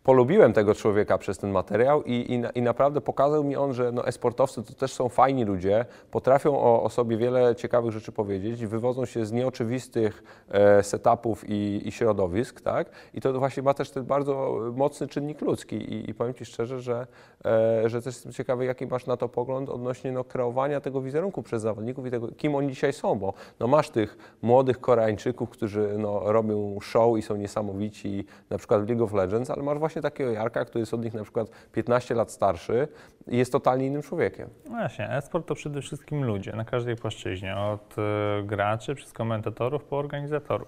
[0.04, 4.08] polubiłem tego człowieka przez ten materiał i, i, i naprawdę pokazał mi on, że no,
[4.08, 9.06] e-sportowcy to też są fajni ludzie, potrafią o, o sobie wiele ciekawych rzeczy powiedzieć, wywodzą
[9.06, 12.90] się z nieoczywistych e, setupów i, i środowisk, tak?
[13.14, 16.80] I to właśnie ma też ten bardzo mocny czynnik ludzki i, i powiem Ci szczerze,
[16.82, 17.08] że,
[17.46, 21.44] e, że też jestem ciekawy, jaki masz na to pogląd odnośnie no, kreowania tego wizerunku
[21.44, 25.96] przez zawodników i tego, kim oni dzisiaj są, bo no, masz tych młodych Koreańczyków, którzy
[25.98, 29.91] no, robią show i są niesamowici, na przykład w League of Legends, ale masz właśnie
[30.02, 32.88] takiego Jarka, który jest od nich na przykład 15 lat starszy
[33.28, 34.50] i jest totalnie innym człowiekiem.
[34.66, 39.84] No właśnie, e-sport to przede wszystkim ludzie na każdej płaszczyźnie, od y, graczy przez komentatorów
[39.84, 40.68] po organizatorów.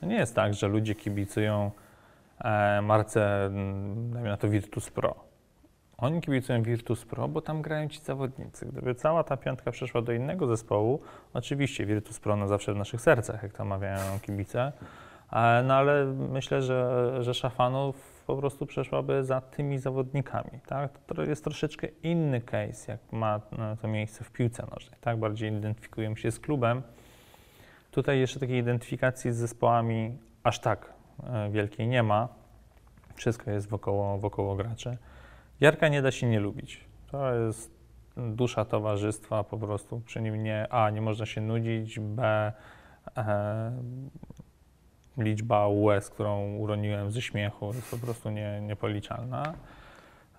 [0.00, 1.70] To nie jest tak, że ludzie kibicują
[2.44, 3.50] e, marce,
[3.96, 5.14] dajmy na to Virtus Pro.
[5.98, 8.66] Oni kibicują Virtus Pro, bo tam grają ci zawodnicy.
[8.66, 11.00] Gdyby cała ta piątka przeszła do innego zespołu,
[11.34, 14.72] oczywiście Virtus Pro no zawsze w naszych sercach, jak to mawiają kibice,
[15.32, 20.50] e, no ale myślę, że, że szafanów po prostu przeszłaby za tymi zawodnikami.
[20.66, 20.98] Tak?
[20.98, 24.98] To jest troszeczkę inny case, jak ma no, to miejsce w piłce nożnej.
[25.00, 25.18] Tak?
[25.18, 26.82] Bardziej identyfikujemy się z klubem.
[27.90, 32.28] Tutaj jeszcze takiej identyfikacji z zespołami aż tak e, wielkiej nie ma.
[33.14, 34.96] Wszystko jest wokoło, wokoło graczy.
[35.60, 36.84] Jarka nie da się nie lubić.
[37.10, 37.76] To jest
[38.16, 42.52] dusza towarzystwa, po prostu przy nim nie, a, nie można się nudzić, b,
[43.16, 43.72] e,
[45.18, 49.54] liczba łez, którą uroniłem ze śmiechu, jest po prostu nie, niepoliczalna.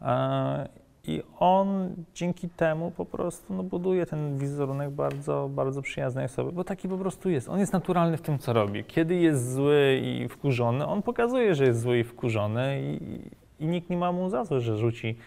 [0.01, 0.67] E,
[1.03, 6.63] I on dzięki temu po prostu no, buduje ten wizerunek bardzo, bardzo przyjaznej osoby, bo
[6.63, 7.49] taki po prostu jest.
[7.49, 8.83] On jest naturalny w tym, co robi.
[8.83, 13.21] Kiedy jest zły i wkurzony, on pokazuje, że jest zły i wkurzony i,
[13.59, 15.17] i nikt nie ma mu za złe, że rzuci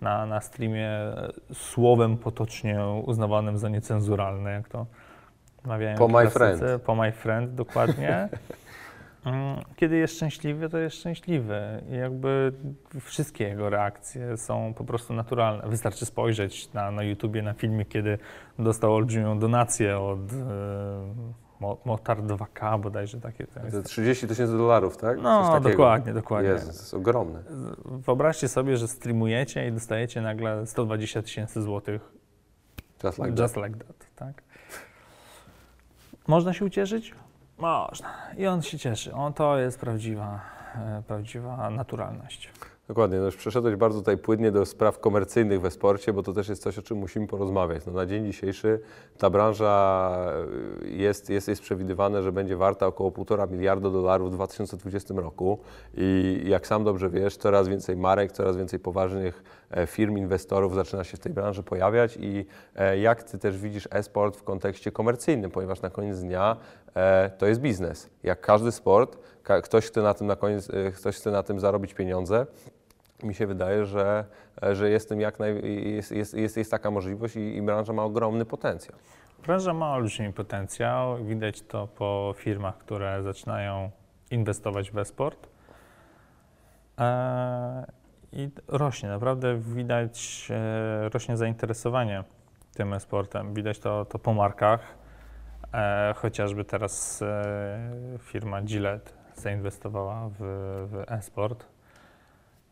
[0.00, 0.90] na, na streamie
[1.52, 4.86] słowem potocznie uznawanym za niecenzuralne, jak to
[5.64, 6.62] mawiają Po my friend.
[6.86, 8.28] Po my friend, dokładnie.
[9.24, 11.60] Mm, kiedy jest szczęśliwy, to jest szczęśliwy.
[11.90, 12.52] I jakby
[13.00, 15.68] wszystkie jego reakcje są po prostu naturalne.
[15.68, 18.18] Wystarczy spojrzeć na, na YouTubie na filmie, kiedy
[18.58, 21.40] dostał olbrzymią donację od e,
[21.84, 23.46] Motar 2K bodajże takie.
[23.46, 23.86] To jest...
[23.86, 25.18] 30 tysięcy dolarów, tak?
[25.22, 26.50] No, dokładnie, dokładnie.
[26.50, 27.42] Jest, to jest ogromne.
[27.84, 32.12] Wyobraźcie sobie, że streamujecie i dostajecie nagle 120 tysięcy złotych.
[33.04, 33.64] Just like Just that.
[33.64, 34.42] like that, tak?
[36.26, 37.14] Można się ucieszyć?
[37.60, 38.08] Można.
[38.38, 39.14] I on się cieszy.
[39.14, 40.40] On to jest prawdziwa,
[40.74, 42.50] e, prawdziwa naturalność.
[42.90, 46.48] Dokładnie, no już przeszedłeś bardzo tutaj płynnie do spraw komercyjnych we sporcie, bo to też
[46.48, 47.86] jest coś, o czym musimy porozmawiać.
[47.86, 48.80] No, na dzień dzisiejszy
[49.18, 50.12] ta branża
[50.82, 55.58] y, jest, jest, jest przewidywane, że będzie warta około 1,5 miliarda dolarów w 2020 roku
[55.94, 61.04] i jak sam dobrze wiesz, coraz więcej marek, coraz więcej poważnych e, firm, inwestorów zaczyna
[61.04, 62.46] się w tej branży pojawiać i
[62.76, 66.79] e, jak Ty też widzisz e-sport w kontekście komercyjnym, ponieważ na koniec dnia e,
[67.38, 68.10] to jest biznes.
[68.22, 69.18] Jak każdy sport,
[69.62, 72.46] ktoś chce na tym na koniec, ktoś chce na tym zarobić pieniądze,
[73.22, 74.24] mi się wydaje, że,
[74.72, 78.02] że jest, tym jak naj, jest, jest, jest, jest taka możliwość i, i branża ma
[78.02, 78.98] ogromny potencjał.
[79.46, 81.24] Branża ma olbrzymi potencjał.
[81.24, 83.90] Widać to po firmach, które zaczynają
[84.30, 85.48] inwestować w e-sport.
[86.98, 87.84] Eee,
[88.32, 92.24] I rośnie, naprawdę widać, e, rośnie zainteresowanie
[92.74, 93.54] tym e-sportem.
[93.54, 94.99] Widać to, to po markach.
[95.74, 97.78] E, chociażby teraz e,
[98.18, 100.36] firma Gillette zainwestowała w,
[100.90, 101.66] w e-sport.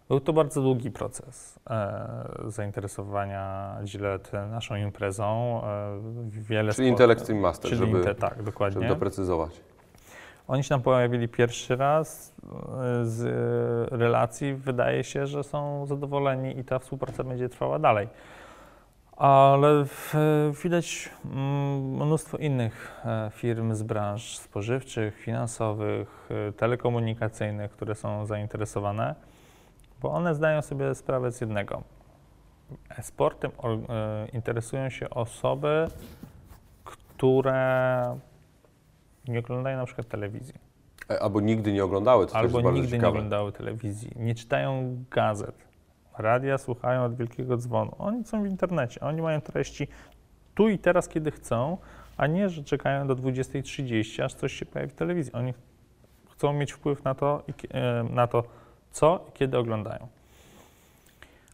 [0.08, 5.60] Był to bardzo długi proces e, zainteresowania Gillette naszą imprezą.
[5.64, 8.88] E, wiele Czyli sport- Intel Extreme Master, Czyli żeby, tak, żeby dokładnie.
[8.88, 9.60] doprecyzować.
[10.48, 12.34] Oni się tam pojawili pierwszy raz.
[13.02, 13.24] e, Z
[13.92, 18.08] e, relacji wydaje się, że są zadowoleni i ta współpraca będzie trwała dalej.
[19.18, 19.84] Ale
[20.64, 29.14] widać mm, mnóstwo innych e, firm z branż spożywczych, finansowych, e, telekomunikacyjnych, które są zainteresowane,
[30.02, 31.82] bo one zdają sobie sprawę z jednego.
[32.98, 35.86] E-sportem or- e, interesują się osoby,
[36.84, 38.18] które
[39.28, 40.54] nie oglądają na przykład telewizji.
[41.20, 43.08] Albo nigdy nie oglądały, to Albo nigdy nie ciekawe.
[43.08, 45.67] oglądały telewizji, nie czytają gazet,
[46.18, 47.94] radia słuchają od wielkiego dzwonu.
[47.98, 49.88] Oni są w internecie, oni mają treści
[50.54, 51.78] tu i teraz, kiedy chcą,
[52.16, 55.32] a nie, że czekają do 20.30, aż coś się pojawi w telewizji.
[55.32, 55.54] Oni
[56.32, 58.44] chcą mieć wpływ na to, e, na to
[58.90, 60.08] co i kiedy oglądają.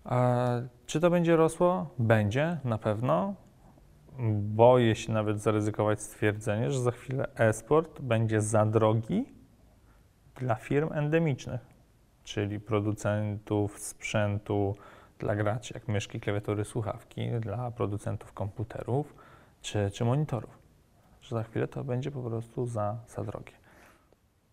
[0.07, 1.87] E, Czy to będzie rosło?
[1.99, 3.35] Będzie, na pewno.
[4.41, 9.25] Boję się nawet zaryzykować stwierdzenie, że za chwilę e-sport będzie za drogi
[10.37, 11.61] dla firm endemicznych,
[12.25, 14.75] czyli producentów sprzętu
[15.19, 19.15] dla graczy, jak myszki, klawiatury, słuchawki, dla producentów komputerów
[19.63, 20.59] czy, czy monitorów.
[21.21, 23.53] Że za chwilę to będzie po prostu za, za drogie.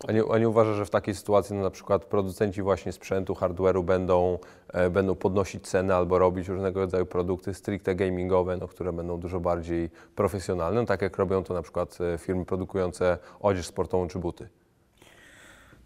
[0.07, 3.33] A nie, a nie uważasz, że w takiej sytuacji no, na przykład producenci właśnie sprzętu,
[3.33, 4.39] hardware'u będą,
[4.73, 9.39] e, będą podnosić ceny albo robić różnego rodzaju produkty stricte gamingowe, no, które będą dużo
[9.39, 14.19] bardziej profesjonalne, no, tak jak robią to na przykład e, firmy produkujące odzież sportową czy
[14.19, 14.49] buty?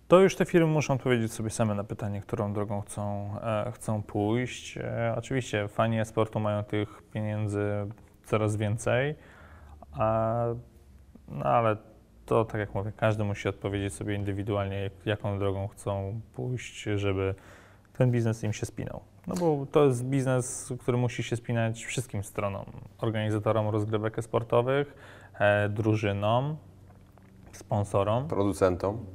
[0.07, 4.03] To już te firmy muszą odpowiedzieć sobie same na pytanie, którą drogą chcą, e, chcą
[4.03, 4.77] pójść.
[4.77, 7.65] E, oczywiście fani e-sportu mają tych pieniędzy
[8.25, 9.15] coraz więcej,
[9.91, 10.45] a,
[11.27, 11.77] no ale
[12.25, 17.35] to, tak jak mówię, każdy musi odpowiedzieć sobie indywidualnie, jak, jaką drogą chcą pójść, żeby
[17.97, 19.01] ten biznes im się spinał.
[19.27, 22.65] No bo to jest biznes, który musi się spinać wszystkim stronom.
[22.97, 24.95] Organizatorom rozgrywek sportowych,
[25.39, 26.57] e, drużynom,
[27.51, 28.27] sponsorom.
[28.27, 29.14] Producentom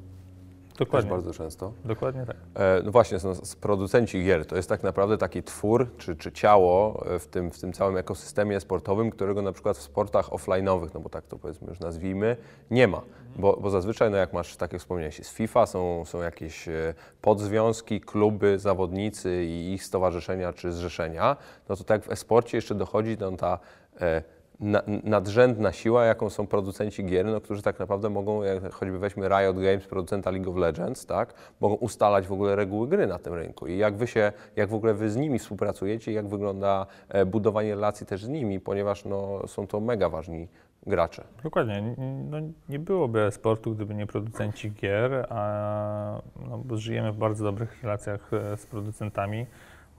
[0.84, 1.72] też Dokładnie, bardzo często.
[1.84, 2.36] dokładnie tak.
[2.54, 7.02] E, No właśnie, są producenci gier to jest tak naprawdę taki twór czy, czy ciało
[7.06, 11.00] e, w tym, w tym całym ekosystemie sportowym, którego na przykład w sportach offline'owych, no
[11.00, 12.36] bo tak to powiedzmy już nazwijmy,
[12.70, 13.02] nie ma.
[13.36, 16.94] Bo, bo zazwyczaj, no jak masz, tak jak wspomniałeś, jest FIFA, są, są jakieś e,
[17.20, 21.36] podzwiązki, kluby, zawodnicy i ich stowarzyszenia czy zrzeszenia,
[21.68, 23.58] no to tak w e-sporcie jeszcze dochodzi no, ta
[24.00, 24.22] e,
[24.60, 29.28] na, nadrzędna siła, jaką są producenci gier, no, którzy tak naprawdę mogą, jak choćby weźmy
[29.28, 33.34] Riot Games, producenta League of Legends, tak, mogą ustalać w ogóle reguły gry na tym
[33.34, 33.66] rynku.
[33.66, 37.74] I jak wy się, jak w ogóle wy z nimi współpracujecie, jak wygląda e, budowanie
[37.74, 40.48] relacji też z nimi, ponieważ no, są to mega ważni
[40.86, 41.24] gracze.
[41.42, 41.94] Dokładnie.
[42.30, 48.30] No, nie byłoby sportu, gdyby nie producenci gier, a no, żyjemy w bardzo dobrych relacjach
[48.32, 49.46] e, z producentami,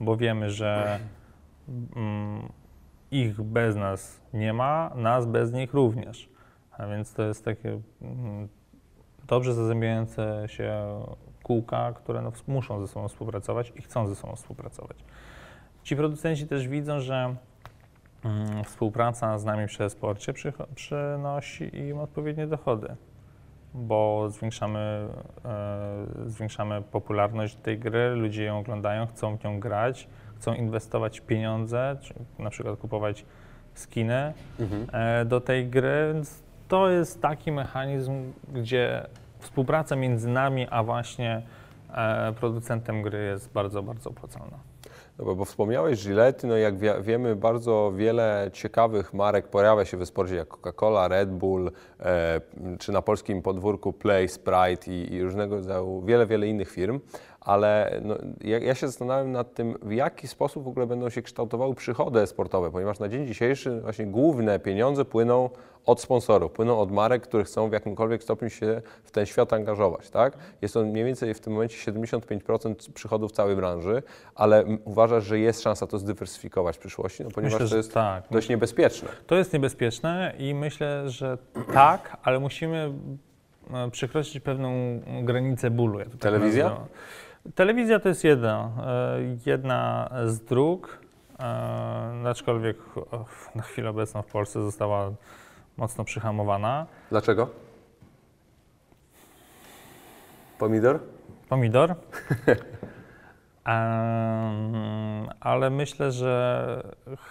[0.00, 0.98] bo wiemy, że
[1.96, 2.48] mm,
[3.12, 6.28] ich bez nas nie ma, nas bez nich również.
[6.70, 8.48] A więc to jest takie mm,
[9.26, 11.00] dobrze zazębiające się
[11.42, 15.04] kółka, które no, muszą ze sobą współpracować i chcą ze sobą współpracować.
[15.82, 17.36] Ci producenci też widzą, że
[18.24, 22.96] Mm, Współpraca z nami przy e-sporcie przycho- przynosi im odpowiednie dochody,
[23.74, 25.08] bo zwiększamy,
[25.44, 30.08] e, zwiększamy popularność tej gry, ludzie ją oglądają, chcą w nią grać,
[30.42, 33.24] chcą inwestować pieniądze, czy na przykład kupować
[33.74, 34.32] skiny
[34.92, 39.06] e, do tej gry, więc to jest taki mechanizm, gdzie
[39.38, 41.42] współpraca między nami a właśnie
[41.94, 44.58] e, producentem gry jest bardzo, bardzo opłacalna.
[45.18, 49.96] No bo, bo wspomniałeś Gillette, no jak wie, wiemy, bardzo wiele ciekawych marek pojawia się
[49.96, 52.40] w sporcie, jak Coca-Cola, Red Bull, e,
[52.78, 57.00] czy na polskim podwórku Play, Sprite i, i różnego rodzaju, wiele, wiele innych firm,
[57.44, 61.22] ale no, ja, ja się zastanawiam nad tym, w jaki sposób w ogóle będą się
[61.22, 65.50] kształtowały przychody sportowe, ponieważ na dzień dzisiejszy właśnie główne pieniądze płyną
[65.86, 70.10] od sponsorów, płyną od marek, które chcą w jakimkolwiek stopniu się w ten świat angażować,
[70.10, 70.38] tak?
[70.62, 74.02] Jest to mniej więcej w tym momencie 75% przychodów całej branży,
[74.34, 78.24] ale uważasz, że jest szansa to zdywersyfikować w przyszłości, no ponieważ Myślę, to jest tak.
[78.30, 79.08] dość niebezpieczne.
[79.26, 81.38] To jest niebezpieczne i myślę, że
[81.74, 82.92] tak, ale musimy
[83.74, 85.98] e, przekroczyć pewną granicę bólu.
[85.98, 86.64] Ja tak Telewizja?
[86.64, 86.88] nazywam.
[87.54, 90.98] Telewizja to jest jedna, e, jedna z dróg,
[91.40, 92.76] e, aczkolwiek
[93.54, 95.10] na chwilę obecną w Polsce została
[95.76, 96.86] mocno przyhamowana.
[97.10, 97.50] Dlaczego?
[100.58, 101.00] Pomidor?
[101.48, 101.94] Pomidor.
[105.40, 106.82] Ale myślę, że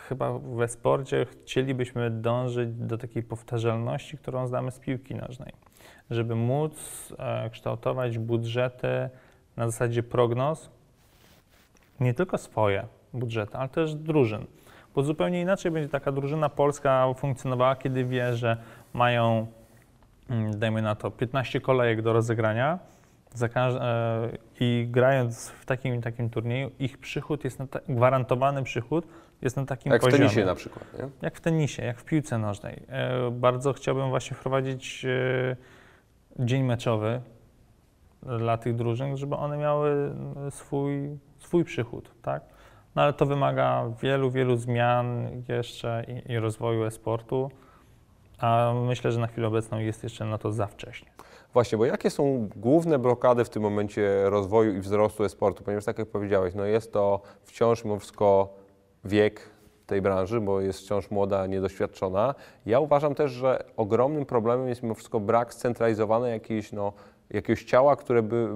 [0.07, 5.53] chyba we sporcie chcielibyśmy dążyć do takiej powtarzalności, którą znamy z piłki nożnej,
[6.09, 6.73] żeby móc
[7.19, 9.09] e, kształtować budżety
[9.57, 10.69] na zasadzie prognoz,
[11.99, 14.45] nie tylko swoje budżety, ale też drużyn.
[14.95, 18.57] Bo zupełnie inaczej będzie taka drużyna polska funkcjonowała, kiedy wie, że
[18.93, 19.47] mają,
[20.29, 22.79] mm, dajmy na to, 15 kolejek do rozegrania
[23.51, 24.29] e,
[24.59, 29.07] i grając w takim takim turnieju, ich przychód jest gwarantowany przychód
[29.41, 30.23] jest na takim Jak w poziomie.
[30.23, 31.09] tenisie na przykład, nie?
[31.21, 32.83] Jak w tenisie, jak w piłce nożnej.
[32.89, 35.55] E, Bardzo chciałbym właśnie wprowadzić e,
[36.39, 37.21] dzień meczowy
[38.23, 40.13] dla tych drużyn, żeby one miały
[40.47, 42.43] e, swój, swój przychód, tak?
[42.95, 47.51] No ale to wymaga wielu, wielu zmian jeszcze i, i rozwoju e-sportu,
[48.39, 51.11] a myślę, że na chwilę obecną jest jeszcze na to za wcześnie.
[51.53, 55.63] Właśnie, bo jakie są główne blokady w tym momencie rozwoju i wzrostu e-sportu?
[55.63, 57.97] Ponieważ tak jak powiedziałeś, no jest to wciąż mimo
[59.03, 59.49] wiek
[59.91, 62.35] tej branży, bo jest wciąż młoda, niedoświadczona.
[62.65, 66.93] Ja uważam też, że ogromnym problemem jest mimo wszystko brak scentralizowanej jakiejś, no,
[67.33, 68.49] jakiegoś ciała, które by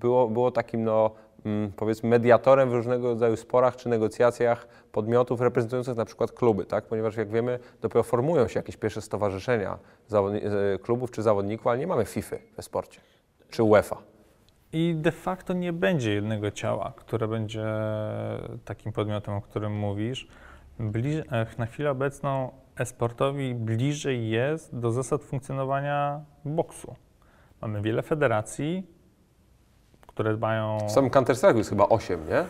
[0.00, 1.10] było, było takim, no,
[1.44, 6.84] mm, powiedzmy, mediatorem w różnego rodzaju sporach czy negocjacjach podmiotów reprezentujących na przykład kluby, tak?
[6.84, 9.78] Ponieważ jak wiemy, dopiero formują się jakieś pierwsze stowarzyszenia
[10.12, 13.00] e, klubów czy zawodników, ale nie mamy FIFA we sporcie,
[13.50, 13.96] czy UEFA.
[14.72, 17.64] I de facto nie będzie jednego ciała, które będzie
[18.64, 20.28] takim podmiotem, o którym mówisz.
[20.78, 21.22] Bliż,
[21.58, 26.94] na chwilę obecną e-sportowi bliżej jest do zasad funkcjonowania boksu.
[27.62, 28.86] Mamy wiele federacji,
[30.06, 30.78] które mają.
[30.88, 32.44] W samym Counter-Strike jest chyba 8, nie?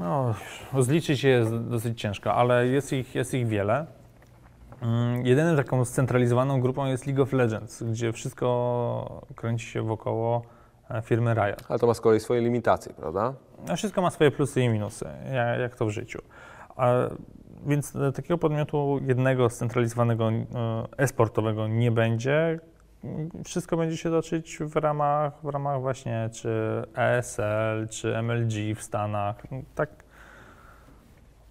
[0.00, 0.34] No,
[0.78, 3.86] zliczyć je jest dosyć ciężko, ale jest ich, jest ich wiele.
[4.82, 10.42] Mm, Jedyną taką scentralizowaną grupą jest League of Legends, gdzie wszystko kręci się wokoło
[10.90, 11.64] e, firmy Riot.
[11.68, 13.34] Ale to ma z kolei swoje limitacje, prawda?
[13.68, 15.06] No, wszystko ma swoje plusy i minusy,
[15.60, 16.18] jak, to w życiu.
[17.66, 20.42] Więc e, takiego podmiotu jednego scentralizowanego e,
[20.98, 22.60] e-sportowego nie będzie.
[23.44, 29.42] Wszystko będzie się toczyć w ramach, w ramach właśnie czy ESL, czy MLG w Stanach.
[29.74, 30.09] Tak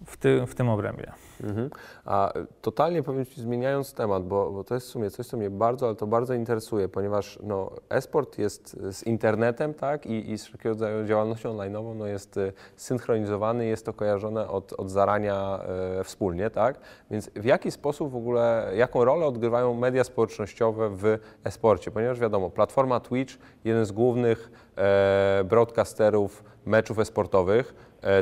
[0.06, 1.12] w, ty, w tym obrębie.
[1.44, 1.70] Mhm.
[2.04, 5.36] A y, totalnie powiem Ci, zmieniając temat, bo, bo to jest w sumie coś, co
[5.36, 10.30] mnie bardzo, ale to bardzo interesuje, ponieważ no, e-sport jest y, z internetem, tak, i,
[10.30, 14.90] i z wszelkiego rodzaju działalnością online'ową, no, jest y, synchronizowany, jest to kojarzone od, od
[14.90, 15.60] zarania
[16.00, 16.80] e, wspólnie, tak,
[17.10, 22.50] więc w jaki sposób w ogóle, jaką rolę odgrywają media społecznościowe w e-sporcie, ponieważ wiadomo,
[22.50, 27.74] platforma Twitch, jeden z głównych e, broadcasterów meczów e-sportowych,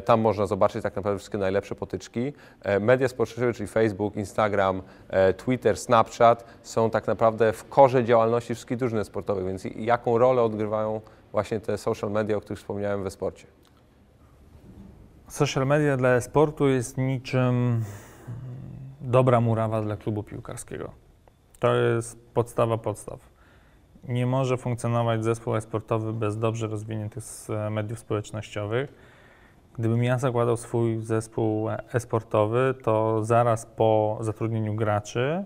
[0.05, 2.33] Tam można zobaczyć tak naprawdę wszystkie najlepsze potyczki.
[2.62, 8.55] E, Media społecznościowe, czyli Facebook, Instagram, e, Twitter, Snapchat są tak naprawdę w korze działalności
[8.55, 11.01] wszystkich drużyn sportowych, więc jaką rolę odgrywają
[11.33, 13.47] właśnie te social media, o których wspomniałem we sporcie?
[15.29, 17.85] Social media dla e-sportu jest niczym
[19.01, 20.91] dobra murawa dla klubu piłkarskiego.
[21.59, 23.20] To jest podstawa podstaw.
[24.09, 27.24] Nie może funkcjonować zespół e-sportowy bez dobrze rozwiniętych
[27.70, 29.17] mediów społecznościowych.
[29.79, 35.45] Gdybym ja zakładał swój zespół e-sportowy, to zaraz po zatrudnieniu graczy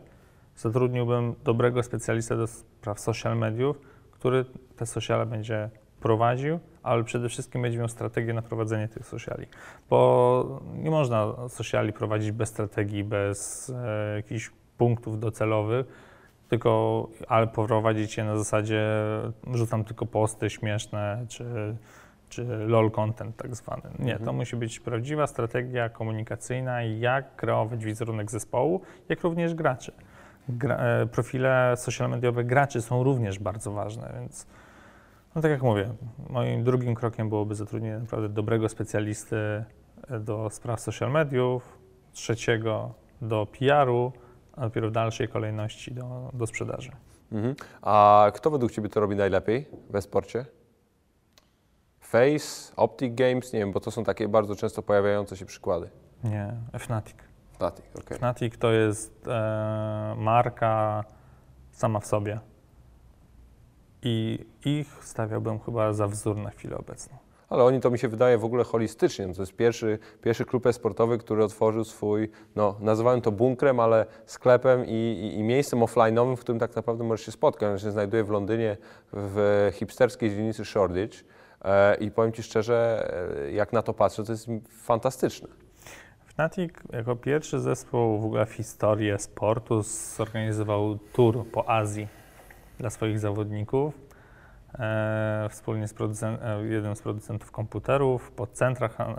[0.57, 3.80] zatrudniłbym dobrego specjalistę do spraw social mediów,
[4.12, 4.45] który
[4.76, 5.70] te sociale będzie
[6.01, 9.47] prowadził, ale przede wszystkim będzie miał strategię na prowadzenie tych sociali.
[9.91, 15.87] Bo nie można sociali prowadzić bez strategii, bez e, jakichś punktów docelowych,
[16.49, 18.83] tylko ale prowadzić je na zasadzie
[19.55, 21.45] rzucam tylko posty śmieszne, czy,
[22.33, 23.83] czy lol content tak zwany.
[23.99, 24.37] Nie, to Mhm.
[24.37, 29.93] musi być prawdziwa strategia komunikacyjna, jak kreować wizerunek zespołu, jak również graczy.
[30.49, 34.47] Gra, e, profile social mediowe graczy są również bardzo ważne, więc
[35.35, 35.89] no tak jak mówię,
[36.30, 41.78] moim drugim krokiem byłoby zatrudnienie naprawdę dobrego specjalisty e, do spraw social mediów,
[42.12, 44.12] trzeciego do PR-u,
[44.57, 46.91] a dopiero w dalszej kolejności do, do sprzedaży.
[47.33, 47.55] Mhm.
[47.83, 50.45] A kto według Ciebie to robi najlepiej we sporcie?
[52.12, 55.90] Face, Optic Games, nie wiem, bo to są takie bardzo często pojawiające się przykłady.
[56.24, 57.16] Nie, Fnatic.
[57.58, 58.18] Fnatic, okej.
[58.18, 61.04] Fnatic to jest e, marka
[61.70, 62.40] sama w sobie.
[64.02, 67.16] I ich stawiałbym chyba za wzór na chwilę obecną.
[67.48, 69.34] Ale oni to mi się wydaje w ogóle holistycznie.
[69.34, 74.86] To jest pierwszy, pierwszy klub e-sportowy, który otworzył swój, no nazywałem to bunkrem, ale sklepem
[74.86, 77.70] i, i, i miejscem offline'owym, w którym tak naprawdę możesz się spotkać.
[77.70, 78.76] On się znajduje w Londynie
[79.12, 81.24] w hipsterskiej dzielnicy Shoreditch.
[81.64, 83.08] E, I powiem Ci szczerze,
[83.46, 85.48] e, jak na to patrzę, to jest fantastyczne.
[86.26, 89.82] Fnatic jako pierwszy zespół w ogóle w historii sportu
[90.16, 92.08] zorganizował tour po Azji
[92.78, 93.94] dla swoich zawodników.
[94.78, 95.94] e, wspólnie z
[96.70, 99.16] jednym z producentów komputerów, po centrach han-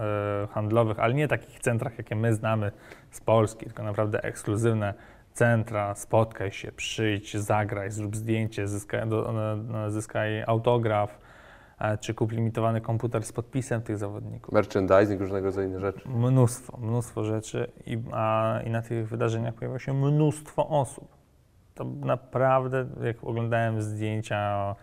[0.52, 2.72] handlowych, ale nie takich centrach, jakie my znamy
[3.12, 4.94] z Polski, tylko naprawdę ekskluzywne
[5.34, 9.02] centra, spotkaj się, przyjdź, zagraj, zrób zdjęcie, zyskaj,
[9.88, 11.18] zyskaj autograf,
[12.00, 14.54] czy kup limitowany komputer z podpisem tych zawodników.
[14.54, 16.10] Merchandising, różnego rodzaju inne rzeczy.
[16.10, 21.08] Mnóstwo, mnóstwo rzeczy i, a, i na tych wydarzeniach pojawia się mnóstwo osób.
[21.76, 24.76] To naprawdę, jak oglądałem zdjęcia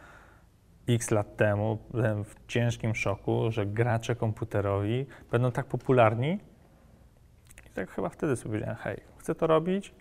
[0.89, 6.39] x lat temu, byłem w ciężkim szoku, że gracze komputerowi będą tak popularni.
[7.67, 9.95] I tak chyba wtedy sobie powiedziałem, hej, chcę to robić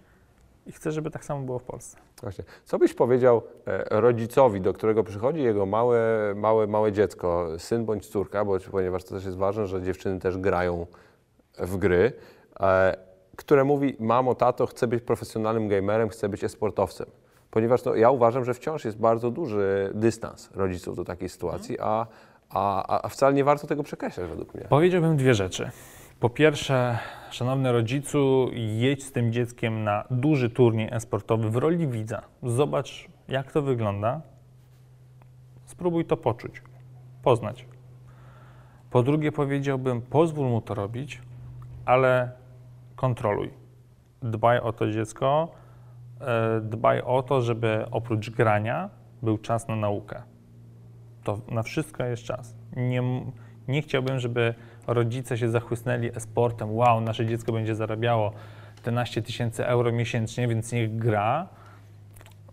[0.69, 1.97] i chcę, żeby tak samo było w Polsce.
[2.21, 2.43] Właśnie.
[2.65, 5.99] Co byś powiedział e, rodzicowi, do którego przychodzi jego małe,
[6.35, 10.37] małe, małe dziecko, syn bądź córka, bo, ponieważ to też jest ważne, że dziewczyny też
[10.37, 10.87] grają
[11.57, 12.13] w gry,
[12.59, 12.97] e,
[13.35, 17.07] które mówi, mamo, tato, chcę być profesjonalnym gamerem, chcę być e-sportowcem.
[17.51, 22.07] Ponieważ no, ja uważam, że wciąż jest bardzo duży dystans rodziców do takiej sytuacji, a,
[22.49, 24.65] a, a wcale nie warto tego przekreślać według mnie.
[24.69, 25.71] Powiedziałbym dwie rzeczy.
[26.19, 26.97] Po pierwsze,
[27.29, 32.21] szanowny rodzicu, jedź z tym dzieckiem na duży turniej e-sportowy w roli widza.
[32.43, 34.21] Zobacz, jak to wygląda.
[35.65, 36.61] Spróbuj to poczuć,
[37.23, 37.65] poznać.
[38.91, 41.21] Po drugie, powiedziałbym, pozwól mu to robić,
[41.85, 42.31] ale
[42.95, 43.53] kontroluj.
[44.21, 45.51] Dbaj o to dziecko,
[46.21, 48.89] e, dbaj o to, żeby oprócz grania
[49.21, 50.21] był czas na naukę.
[51.23, 52.55] To na wszystko jest czas.
[52.75, 53.01] Nie,
[53.67, 54.53] nie chciałbym, żeby
[54.93, 56.75] rodzice się zachłysnęli e-sportem.
[56.75, 58.31] Wow, nasze dziecko będzie zarabiało
[58.77, 61.47] 11 tysięcy euro miesięcznie, więc niech gra.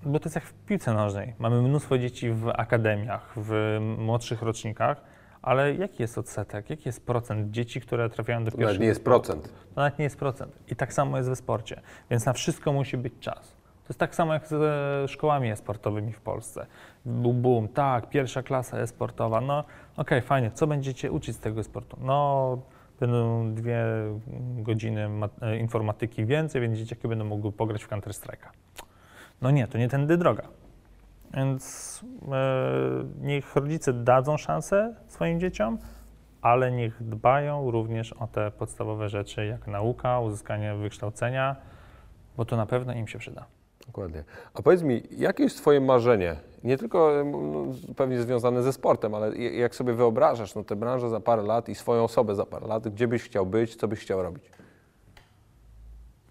[0.03, 1.35] Bo to jest jak w piłce nożnej.
[1.39, 5.03] Mamy mnóstwo dzieci w akademiach, w młodszych rocznikach,
[5.43, 8.87] ale jaki jest odsetek, jaki jest procent dzieci, które trafiają do To pierwszego nawet nie
[8.87, 9.43] jest procent.
[9.75, 10.59] To nawet nie jest procent.
[10.69, 11.81] I tak samo jest we sporcie.
[12.11, 13.56] Więc na wszystko musi być czas.
[13.87, 16.67] To jest tak samo jak ze szkołami e-sportowymi w Polsce.
[17.05, 19.41] Bum, bum, tak, pierwsza klasa e-sportowa.
[19.41, 19.65] No,
[19.97, 20.51] okej, fajnie.
[20.51, 21.97] Co będziecie uczyć z tego sportu?
[22.01, 22.59] No,
[23.01, 23.85] będą dwie
[24.57, 25.09] godziny
[25.43, 28.49] e, informatyki więcej, więc dzieciaki będą mogły pograć w Counter-Strike'a.
[29.43, 30.43] No nie, to nie tędy droga.
[31.35, 35.79] Więc e, niech rodzice dadzą szansę swoim dzieciom,
[36.43, 41.57] ale niech dbają również o te podstawowe rzeczy, jak nauka, uzyskanie wykształcenia,
[42.37, 43.56] bo to na pewno im się przyda.
[43.87, 44.25] Dokładnie.
[44.55, 46.37] A powiedz mi, jakie jest Twoje marzenie?
[46.65, 47.65] Nie tylko em, no,
[47.97, 51.75] pewnie związane ze sportem, ale jak sobie wyobrażasz no, tę branżę za parę lat i
[51.75, 54.45] swoją osobę za parę lat, gdzie byś chciał być, co byś chciał robić?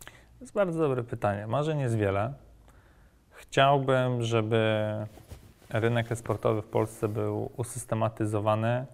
[0.05, 1.47] To jest bardzo dobre pytanie.
[1.47, 2.33] Marzeń jest wiele.
[3.31, 4.85] Chciałbym, żeby
[5.69, 8.85] rynek e-sportowy w Polsce był usystematyzowany,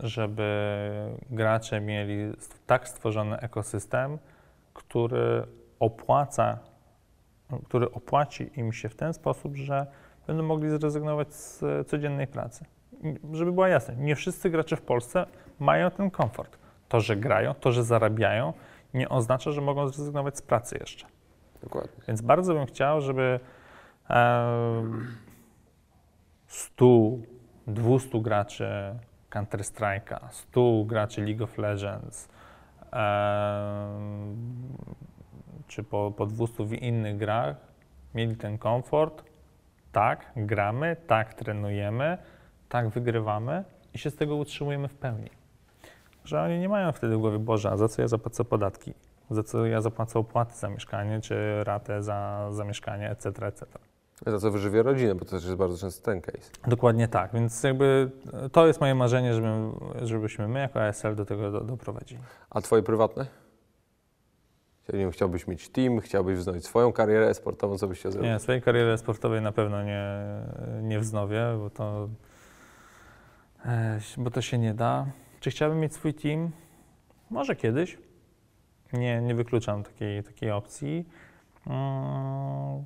[0.00, 0.72] żeby
[1.30, 2.32] gracze mieli
[2.66, 4.18] tak stworzony ekosystem,
[4.74, 5.46] który
[5.80, 6.58] opłaca,
[7.64, 9.86] który opłaci im się w ten sposób, że
[10.26, 12.64] będą mogli zrezygnować z e, codziennej pracy.
[13.32, 15.26] Żeby była jasne, nie wszyscy gracze w Polsce
[15.58, 16.58] mają ten komfort.
[16.88, 18.52] To, że grają, to, że zarabiają,
[18.94, 21.06] nie oznacza, że mogą zrezygnować z pracy jeszcze.
[21.62, 22.02] Dokładnie.
[22.08, 23.40] Więc bardzo bym chciał, żeby
[24.08, 25.06] em,
[26.46, 26.86] 100,
[27.66, 28.68] 200 graczy
[29.30, 32.28] Counter-Strike'a, 100 graczy League of Legends,
[35.70, 37.56] czy po, po 200 w innych grach
[38.14, 39.24] mieli ten komfort.
[39.92, 42.18] Tak, gramy, tak, trenujemy,
[42.68, 43.64] tak, wygrywamy
[43.94, 45.30] i się z tego utrzymujemy w pełni.
[46.24, 48.94] Że oni nie mają wtedy w głowie, Boże, a za co ja zapłacę podatki?
[49.30, 53.66] Za co ja zapłacę opłaty za mieszkanie, czy ratę za, za mieszkanie, etc., etc.
[54.26, 56.50] Za co wyżywię rodzinę, bo to też jest bardzo często ten case.
[56.66, 58.10] Dokładnie tak, więc jakby
[58.52, 59.48] to jest moje marzenie, żeby,
[60.02, 62.20] żebyśmy my jako ASL do tego do, doprowadzili.
[62.50, 63.26] A Twoje prywatne?
[65.12, 68.30] Chciałbyś mieć team, chciałbyś wznowić swoją karierę sportową, co byś chciał zrobić?
[68.30, 70.02] Nie, swojej kariery sportowej na pewno nie,
[70.82, 72.08] nie wznowię, bo to,
[73.66, 75.06] e, bo to się nie da.
[75.40, 76.50] Czy chciałbym mieć swój team?
[77.30, 77.98] Może kiedyś.
[78.92, 81.08] Nie, nie wykluczam takiej, takiej opcji.
[81.66, 82.84] Mm,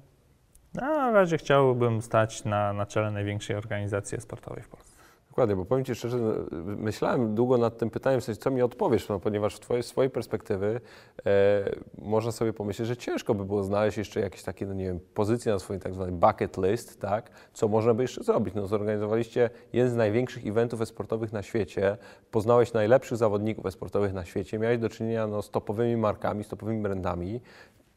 [0.75, 4.94] Na razie chciałbym stać na, na czele największej organizacji sportowej w Polsce.
[5.35, 6.19] Dokładnie, bo powiem Ci szczerze,
[6.65, 9.87] myślałem długo nad tym pytaniem, w sensie, co mi odpowiesz, no, ponieważ w twojej, z
[9.87, 10.81] Twojej perspektywy
[11.27, 15.01] e, można sobie pomyśleć, że ciężko by było znaleźć jeszcze jakieś takie, no nie wiem,
[15.15, 18.55] pozycje na swoim tak zwanym bucket list, tak, co można by jeszcze zrobić.
[18.55, 21.97] No, zorganizowaliście jeden z największych eventów e-sportowych na świecie,
[22.31, 26.83] poznałeś najlepszych zawodników e-sportowych na świecie, miałeś do czynienia no, z topowymi markami, z topowymi
[26.83, 27.41] brandami.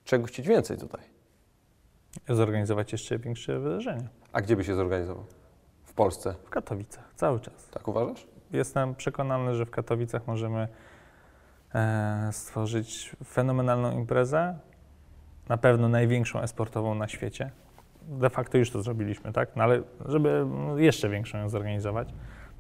[0.04, 1.02] Czego chcieć więcej tutaj?
[2.30, 5.26] Zorganizować jeszcze większe wydarzenie A gdzie by się zorganizował?
[5.98, 7.68] W Polsce, w Katowicach cały czas.
[7.72, 8.28] tak uważasz?
[8.52, 10.68] Jestem przekonany, że w Katowicach możemy
[11.76, 14.60] e, stworzyć fenomenalną imprezę,
[15.50, 17.52] na pewno największą esportową na świecie.
[18.02, 19.56] de facto już to zrobiliśmy, tak?
[19.56, 20.46] No ale żeby
[20.76, 22.10] jeszcze większą ją zorganizować,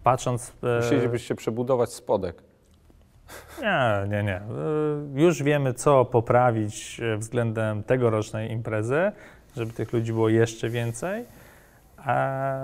[0.03, 0.53] patrząc...
[0.63, 2.43] e, Musielibyście przebudować spodek.
[3.61, 4.35] Nie, nie, nie.
[4.35, 4.43] E,
[5.13, 9.11] Już wiemy, co poprawić e, względem tegorocznej imprezy,
[9.55, 11.25] żeby tych ludzi było jeszcze więcej.
[11.97, 12.57] A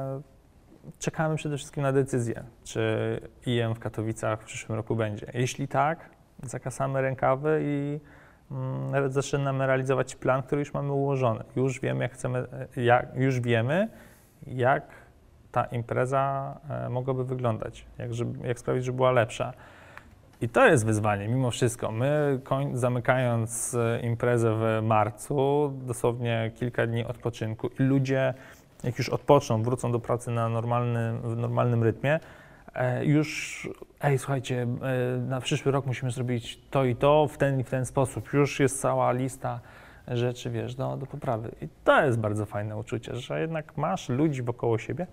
[1.00, 5.26] czekamy przede wszystkim na decyzję, czy IM w Katowicach w przyszłym roku będzie.
[5.34, 6.10] Jeśli tak,
[6.44, 8.00] zakasamy rękawy i
[8.52, 11.44] mm, zaczynamy realizować plan, który już mamy ułożony.
[11.56, 13.90] Już wiemy, jak chcemy, e, jak, już wiemy,
[14.48, 14.84] jak
[15.52, 19.54] ta impreza e, mogłaby wyglądać, jak, żeby, jak sprawić, żeby była lepsza.
[20.42, 21.92] I to jest wyzwanie, mimo wszystko.
[21.92, 28.34] My koń, zamykając e, imprezę w marcu, dosłownie kilka dni odpoczynku i ludzie,
[28.84, 32.20] jak już odpoczną, wrócą do pracy na normalnym, w normalnym rytmie,
[32.74, 33.70] e, już,
[34.02, 37.70] ej, słuchajcie, e, na przyszły rok musimy zrobić to i to w ten i w
[37.70, 38.34] ten sposób.
[38.34, 39.60] Już jest cała lista
[40.08, 41.56] rzeczy, wiesz, do, do poprawy.
[41.62, 45.08] I to jest bardzo fajne uczucie, że jednak masz ludzi wokoło siebie,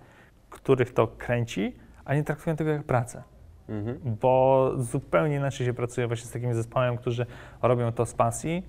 [0.49, 3.23] których to kręci, a nie traktują tego jak pracę
[3.71, 3.99] Mhm.
[4.21, 7.25] bo zupełnie inaczej się pracuje właśnie z takim zespołem, którzy
[7.61, 8.63] robią to z pasji.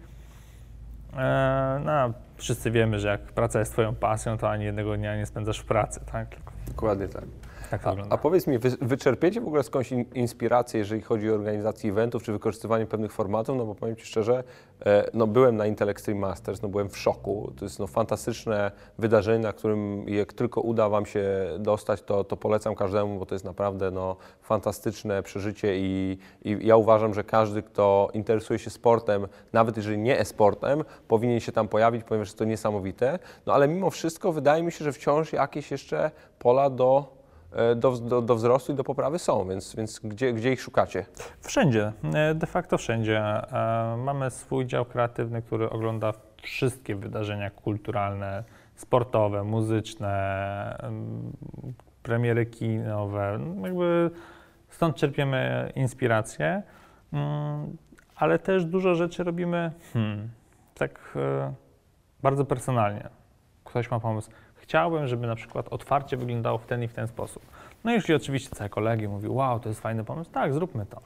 [1.16, 5.26] E, no, wszyscy wiemy, że jak praca jest twoją pasją, to ani jednego dnia nie
[5.26, 6.28] spędzasz w pracy, tak?
[6.68, 7.24] Dokładnie tak.
[7.72, 11.34] Tak A, a powiedz mi, wy, wyczerpiecie w ogóle skądś in, inspirację, jeżeli chodzi o
[11.34, 13.56] organizację eventów, czy wykorzystywanie pewnych formatów?
[13.58, 14.44] No bo powiem Ci szczerze,
[14.86, 17.52] e, no byłem na Intel Extreme Masters, no byłem w szoku.
[17.56, 21.24] To jest no fantastyczne wydarzenie, na którym jak tylko uda Wam się
[21.58, 26.76] dostać, to, to polecam każdemu, bo to jest naprawdę no, fantastyczne przeżycie i, i ja
[26.76, 32.04] uważam, że każdy, kto interesuje się sportem, nawet jeżeli nie e-sportem, powinien się tam pojawić,
[32.04, 33.18] ponieważ jest to niesamowite.
[33.46, 37.21] No ale mimo wszystko wydaje mi się, że wciąż jakieś jeszcze pola do
[37.76, 41.06] do, do, do wzrostu i do poprawy są, więc, więc gdzie, gdzie ich szukacie?
[41.40, 43.18] Wszędzie, e, de facto wszędzie.
[43.18, 48.44] E, Mamy swój dział kreatywny, który ogląda wszystkie wydarzenia kulturalne,
[48.76, 51.32] sportowe, muzyczne, em,
[52.02, 53.38] premiery kinowe.
[53.40, 54.10] No, Jakby
[54.68, 56.62] stąd czerpiemy inspirację,
[57.12, 57.76] Mm,
[58.16, 60.28] ale też dużo rzeczy robimy hmm,
[60.74, 61.54] tak e,
[62.22, 63.08] bardzo personalnie.
[63.64, 64.30] Ktoś ma pomysł.
[64.62, 67.42] Chciałbym, żeby na przykład otwarcie wyglądało w ten i w ten sposób.
[67.84, 71.00] No jeśli oczywiście całe kolegi mówi, wow, to jest fajny pomysł, tak, zróbmy to.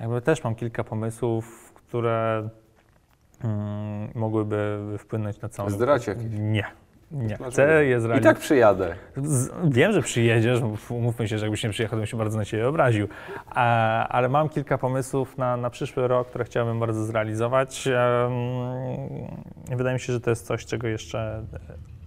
[0.00, 2.48] Jakby też mam kilka pomysłów, które
[3.44, 5.70] mm, mogłyby wpłynąć na całą...
[5.70, 6.24] Zdradź jakieś.
[6.30, 6.64] Nie,
[7.10, 7.38] nie.
[7.50, 8.22] Chcę je I zrealizować.
[8.22, 8.94] tak przyjadę.
[9.16, 12.44] Z, wiem, że przyjedziesz, umówmy się, że jakbyś nie przyjechał, to bym się bardzo na
[12.44, 13.08] Ciebie obraził.
[13.46, 17.86] A, ale mam kilka pomysłów na, na przyszły rok, które chciałbym bardzo zrealizować.
[17.86, 21.97] Em, wydaje mi się, że to jest coś, czego jeszcze e,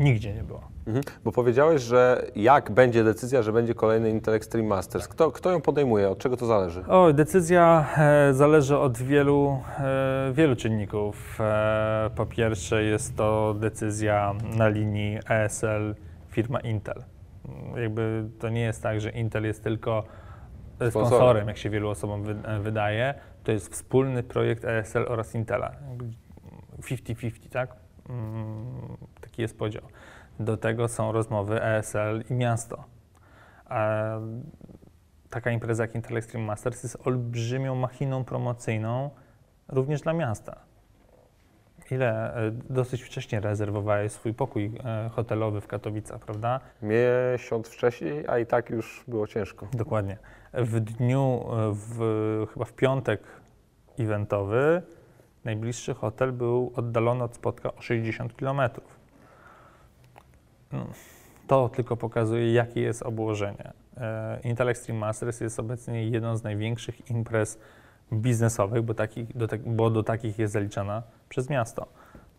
[0.00, 0.60] nigdzie nie było.
[0.86, 1.04] Mhm.
[1.24, 5.60] Bo powiedziałeś, że jak będzie decyzja, że będzie kolejny Intel Extreme Masters, kto, kto ją
[5.60, 6.84] podejmuje, od czego to zależy?
[6.86, 11.38] O, decyzja e, zależy od wielu, e, wielu czynników.
[11.40, 15.94] E, po pierwsze jest to decyzja na linii ESL
[16.28, 17.04] firma Intel.
[17.48, 20.04] Mm, Jakby to nie jest tak, że Intel jest tylko
[20.76, 21.06] Sponsorem.
[21.06, 23.14] sponsorem, jak się wielu osobom wy, e, wydaje.
[23.44, 25.72] To jest wspólny projekt ESL oraz Intela.
[25.88, 26.04] Jakby
[26.82, 27.76] 50-50, tak?
[29.38, 29.82] Taki jest podział.
[30.40, 32.84] Do tego są rozmowy ESL i miasto.
[33.70, 34.20] E,
[35.30, 39.10] taka impreza jak Intel Extreme Masters jest olbrzymią machiną promocyjną
[39.68, 40.56] również dla miasta.
[41.90, 46.60] Ile e, dosyć wcześnie rezerwowałeś swój pokój e, hotelowy w Katowicach, prawda?
[46.82, 49.68] Miesiąc wcześniej, a i tak już było ciężko.
[49.72, 50.18] Dokładnie.
[50.52, 53.22] W dniu, e, w, chyba w piątek
[53.98, 54.82] eventowy,
[55.44, 58.60] najbliższy hotel był oddalony od spotka o 60 km.
[61.46, 63.72] To tylko pokazuje, jakie jest obłożenie.
[63.96, 67.58] E, Intel Extreme Masters jest obecnie jedną z największych imprez
[68.12, 68.94] biznesowych, bo,
[69.34, 71.86] do, tak- bo do takich jest zaliczana przez miasto.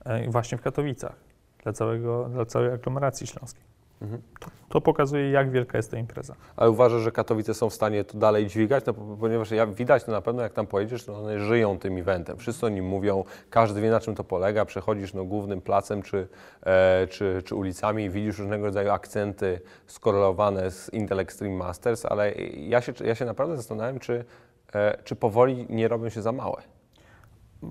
[0.06, 1.16] E, Właśnie w Katowicach,
[1.64, 3.69] dla, całego, dla całej aglomeracji śląskiej.
[4.02, 4.22] Mhm.
[4.70, 6.36] To pokazuje, jak wielka jest to impreza.
[6.56, 8.86] Ale uważasz, że Katowice są w stanie to dalej dźwigać?
[8.86, 11.98] No, po- ponieważ ja, widać to na pewno, jak tam pojedziesz, no one żyją tym
[11.98, 12.38] eventem.
[12.38, 14.66] Wszyscy o nim mówią, każdy wie na czym to polega.
[14.66, 16.28] Przechodzisz no, głównym placem czy,
[16.64, 22.32] e, czy, czy ulicami i widzisz różnego rodzaju akcenty skorelowane z Intel Extreme Masters, ale
[22.58, 24.26] ja się, ja się naprawdę zastanawiam, czy,
[24.74, 26.62] e, czy powoli nie robią się za małe.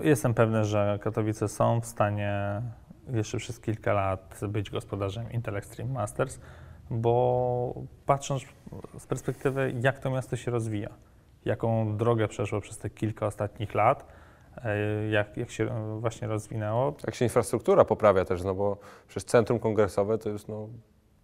[0.00, 2.62] Jestem pewny, że Katowice są w stanie
[3.12, 6.38] jeszcze przez kilka lat być gospodarzem Intel Extreme Masters,
[6.90, 7.74] bo
[8.06, 8.42] patrząc
[8.98, 10.90] z perspektywy, jak to miasto się rozwija,
[11.44, 14.06] jaką drogę przeszło przez te kilka ostatnich lat,
[14.64, 15.68] e, jak, jak się
[16.00, 18.76] właśnie rozwinęło, Jak się infrastruktura poprawia też, no bo
[19.08, 20.68] przecież centrum kongresowe to jest no,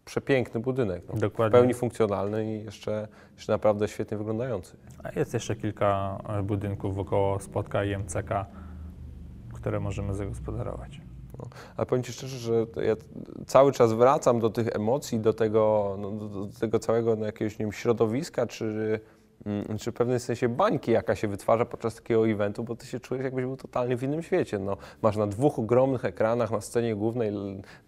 [0.05, 1.03] przepiękny budynek.
[1.09, 1.59] No, w dokładnie.
[1.59, 4.76] pełni funkcjonalny i jeszcze, jeszcze naprawdę świetnie wyglądający.
[5.05, 8.47] A jest jeszcze kilka e, budynków wokoło spotka i MCK,
[9.53, 11.01] które możemy zagospodarować.
[11.39, 11.45] No.
[11.76, 12.97] Ale powiem Ci szczerze, że ja
[13.47, 17.59] cały czas wracam do tych emocji, do tego, no, do, do tego całego no, jakiegoś
[17.59, 19.01] nie wiem, środowiska, czy,
[19.78, 23.24] czy w pewnym sensie bańki, jaka się wytwarza podczas takiego eventu, bo Ty się czujesz
[23.24, 24.59] jakbyś był totalnie w innym świecie.
[24.59, 27.32] No, masz na dwóch ogromnych ekranach na scenie głównej,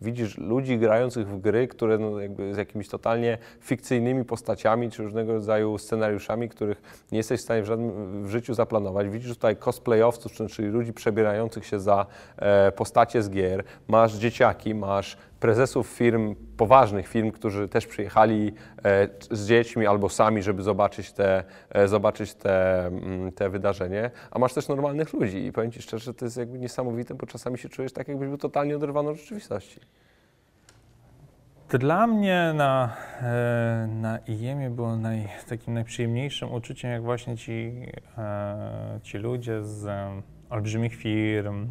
[0.00, 5.32] widzisz ludzi grających w gry, które no, jakby z jakimiś totalnie fikcyjnymi postaciami, czy różnego
[5.32, 9.08] rodzaju scenariuszami, których nie jesteś w stanie w żadnym w życiu zaplanować.
[9.08, 13.64] Widzisz tutaj cosplayowców, czyli ludzi przebierających się za e, postacie z gier.
[13.88, 18.52] Masz dzieciaki, masz prezesów firm, poważnych firm, którzy też przyjechali
[18.84, 24.38] e, z dziećmi albo sami, żeby zobaczyć te, e, zobaczyć te, mm, te wydarzenie, a
[24.38, 27.68] masz też normalnych ludzi i powiem Ci szczerze, to jest jakby niesamowite, bo czasami się
[27.68, 29.80] czujesz tak, jakbyś był totalnie oderwany od rzeczywistości.
[31.68, 37.72] Dla mnie na, e, na IEM-ie było naj, takim najprzyjemniejszym uczuciem, jak właśnie ci,
[39.02, 39.88] ci ludzie z
[40.50, 41.66] olbrzymich firm,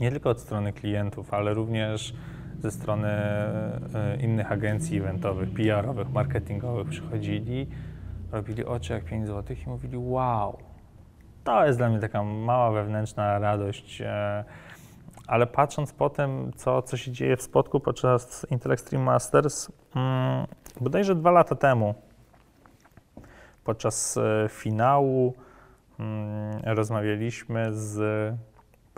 [0.00, 2.14] nie tylko od strony klientów, ale również
[2.58, 7.66] ze strony e, innych agencji eventowych, PR-owych, marketingowych przychodzili,
[8.32, 10.58] robili oczy jak 5 zł i mówili wow,
[11.44, 14.00] to jest dla mnie taka mała wewnętrzna radość.
[14.00, 14.44] E,
[15.26, 20.46] ale patrząc po tym, co, co się dzieje w spotku podczas Intel Extreme Masters, mm,
[20.80, 21.94] bodajże dwa lata temu,
[23.64, 25.34] podczas e, finału,
[25.98, 27.98] mm, rozmawialiśmy z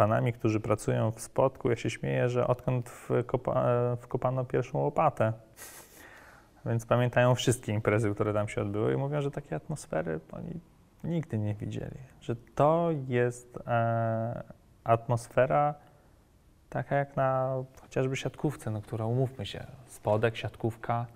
[0.01, 1.71] panami, którzy pracują w spotku.
[1.71, 3.65] Ja się śmieję, że odkąd wkopa,
[4.01, 5.33] wkopano pierwszą łopatę.
[6.67, 10.61] Więc pamiętają wszystkie imprezy, które tam się odbyły i mówią, że takiej atmosfery oni
[11.05, 11.99] nigdy nie widzieli.
[12.21, 14.43] Że to jest e,
[14.85, 15.75] atmosfera
[16.71, 21.07] taka jak na chociażby siatkówce, no, która umówmy się, spodek, siatkówka.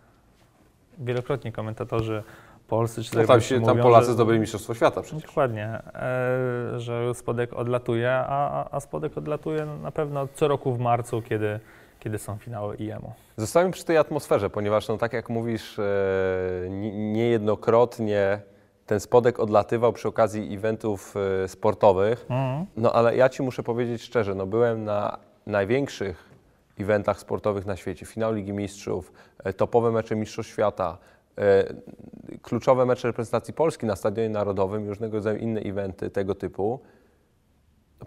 [0.98, 2.22] Wielokrotnie komentatorzy
[2.68, 5.22] polscy czy No, tam, zagraniczni się, tam mówią, Polacy że- zdobyli Mistrzostwo Świata przecież.
[5.26, 11.22] Dokładnie, e, że spodek odlatuje, a, a- spodek odlatuje na pewno co roku w marcu,
[11.22, 11.60] kiedy,
[12.00, 13.12] kiedy są finały IEM-u.
[13.36, 15.82] Zostańmy przy tej atmosferze, ponieważ no, tak jak mówisz, e,
[16.70, 18.40] ni- niejednokrotnie
[18.86, 22.26] ten spodek odlatywał przy okazji eventów e, sportowych.
[22.76, 26.30] No ale ja Ci muszę powiedzieć szczerze, no byłem na największych
[26.80, 29.12] eventach sportowych na świecie, finał Ligi Mistrzów,
[29.44, 30.98] e, topowe mecze Mistrzostw Świata,
[32.42, 36.80] kluczowe mecze reprezentacji Polski na Stadionie Narodowym różnego rodzaju inne eventy tego typu.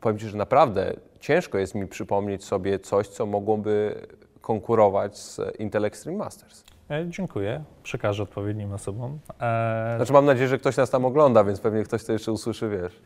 [0.01, 3.95] Powiem Ci, że naprawdę ciężko jest mi przypomnieć sobie coś, co mogłoby
[4.41, 6.63] konkurować z Intel Extreme Masters.
[6.89, 9.19] E, dziękuję, przekażę odpowiednim osobom.
[9.41, 12.69] E, Znaczy mam nadzieję, że ktoś nas tam ogląda, więc pewnie ktoś to jeszcze usłyszy,
[12.69, 13.01] wiesz.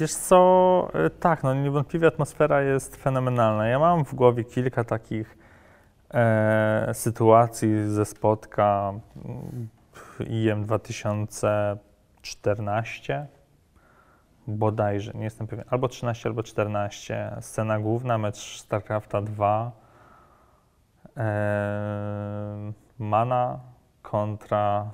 [0.00, 3.68] Wiesz co, e, tak, no niewątpliwie atmosfera jest fenomenalna.
[3.68, 5.41] Ja mam w głowie kilka takich
[6.14, 8.92] e, sytuacji ze spotka
[9.24, 9.68] mm,
[10.26, 13.26] IM 2014,
[14.46, 17.36] bodajże, nie jestem pewien, albo 13, albo 14.
[17.40, 19.72] Scena główna, mecz StarCrafta 2.
[21.16, 23.60] E, Mana
[24.02, 24.90] kontra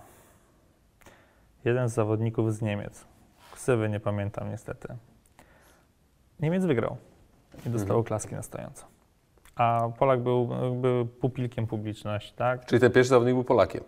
[1.64, 3.04] jeden z zawodników z Niemiec.
[3.52, 4.96] Ksywy nie pamiętam niestety.
[6.40, 6.96] Niemiec wygrał
[7.66, 8.04] i dostał Mhm.
[8.04, 8.86] klaski na stojąco.
[9.58, 10.48] A Polak był,
[11.20, 12.66] pupilkiem publiczności, tak?
[12.66, 13.84] Czyli ten pierwszy zawodnik był Polakiem.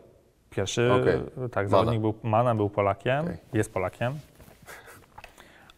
[0.51, 1.49] Pierwszy, Okej.
[1.51, 1.69] tak, Mana.
[1.69, 3.37] zawodnik był, Mana był Polakiem, Okej.
[3.53, 4.13] jest Polakiem,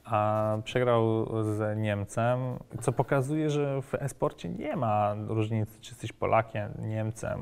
[0.04, 2.38] a przegrał z Niemcem,
[2.80, 7.40] co pokazuje, że w e-sporcie nie ma różnicy, czy jesteś Polakiem, Niemcem,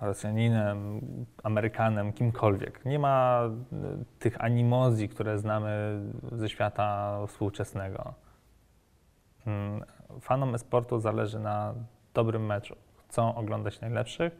[0.00, 1.00] Rosjaninem,
[1.42, 2.84] Amerykanem, kimkolwiek.
[2.84, 3.42] Nie ma
[3.72, 6.00] y, tych animozji, które znamy
[6.32, 8.14] ze świata współczesnego.
[10.20, 11.74] Fanom e-sportu zależy na
[12.14, 12.76] dobrym meczu.
[13.08, 14.36] Chcą oglądać najlepszych.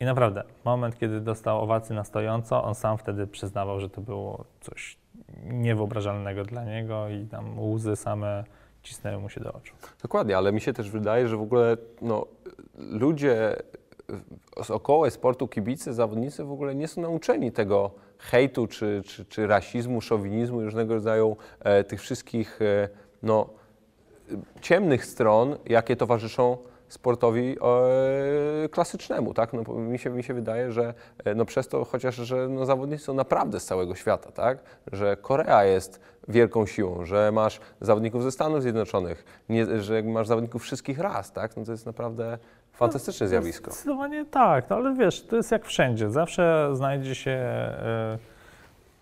[0.00, 4.44] I naprawdę, moment, kiedy dostał owację na stojąco, on sam wtedy przyznawał, że to było
[4.60, 4.98] coś
[5.44, 8.44] niewyobrażalnego dla niego i tam łzy same
[8.82, 9.74] cisnęły mu się do oczu.
[10.02, 12.26] Dokładnie, ale mi się też wydaje, że w ogóle no,
[12.78, 13.56] ludzie
[14.62, 19.46] z około sportu, kibice, zawodnicy w ogóle nie są nauczeni tego hejtu, czy, czy, czy
[19.46, 22.88] rasizmu, szowinizmu różnego rodzaju e, tych wszystkich e,
[23.22, 23.48] no,
[24.60, 26.56] ciemnych stron, jakie towarzyszą
[26.88, 27.56] sportowi
[28.64, 29.52] e, klasycznemu, tak?
[29.52, 33.04] No, mi, się, mi się wydaje, że e, no, przez to chociaż, że no, zawodnicy
[33.04, 34.58] są naprawdę z całego świata, tak?
[34.92, 40.62] Że Korea jest wielką siłą, że masz zawodników ze Stanów Zjednoczonych, nie, że masz zawodników
[40.62, 41.56] wszystkich ras, tak?
[41.56, 42.38] No, to jest naprawdę
[42.72, 43.70] fantastyczne zjawisko.
[43.70, 46.10] Zdecydowanie tak, no ale wiesz, to jest jak wszędzie.
[46.10, 48.18] Zawsze znajdzie się e,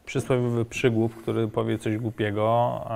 [0.04, 2.88] przysłowiowy przygłup, który powie coś głupiego, e,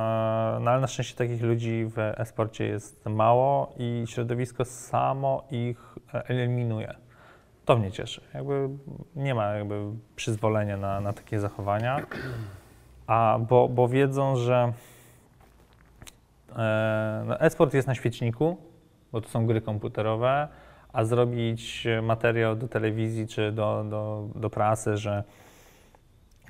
[0.60, 6.94] no ale na szczęście takich ludzi w e-sporcie jest mało i środowisko samo ich eliminuje.
[7.64, 8.20] To mnie cieszy.
[8.34, 8.68] Jakby
[9.16, 9.84] nie ma jakby
[10.16, 12.06] przyzwolenia na, na takie zachowania,
[13.06, 14.72] a bo, bo wiedzą, że
[16.56, 18.56] E, no, e-sport jest na świeczniku,
[19.12, 20.48] bo to są gry komputerowe,
[20.92, 25.24] a zrobić materiał do telewizji czy do, do, do prasy, że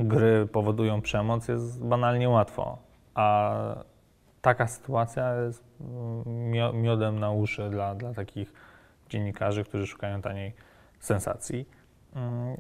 [0.00, 2.78] gry powodują przemoc, jest banalnie łatwo.
[3.14, 3.54] A
[4.42, 8.52] taka sytuacja jest mm, miodem na uszy dla, dla takich
[9.08, 10.52] dziennikarzy, którzy szukają taniej
[11.00, 11.68] sensacji.
[12.14, 12.56] Mm,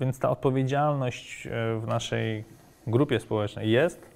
[0.00, 2.44] więc ta odpowiedzialność e, w naszej
[2.86, 4.06] grupie społecznej jest,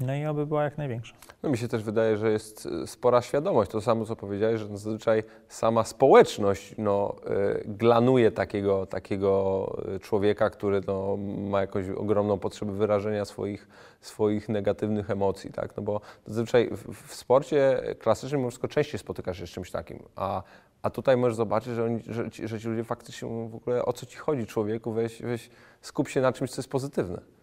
[0.00, 1.14] no i aby była jak największa.
[1.42, 3.70] No mi się też wydaje, że jest e, spora świadomość.
[3.70, 7.16] To samo, co powiedziałeś, że zazwyczaj sama społeczność no,
[7.56, 9.66] y, glanuje takiego, takiego
[10.00, 11.16] człowieka, który no,
[11.50, 13.68] ma jakąś ogromną potrzebę wyrażenia swoich,
[14.00, 15.52] swoich negatywnych emocji.
[15.52, 15.76] Tak?
[15.76, 20.42] No bo zazwyczaj w, w sporcie klasycznym wszystko częściej spotykasz się z czymś takim, a,
[20.82, 23.84] a tutaj możesz zobaczyć, że, oni, że, ci, że ci ludzie faktycznie mówią w ogóle
[23.84, 27.39] o co ci chodzi człowieku, weź, weź skup się na czymś, co jest pozytywne.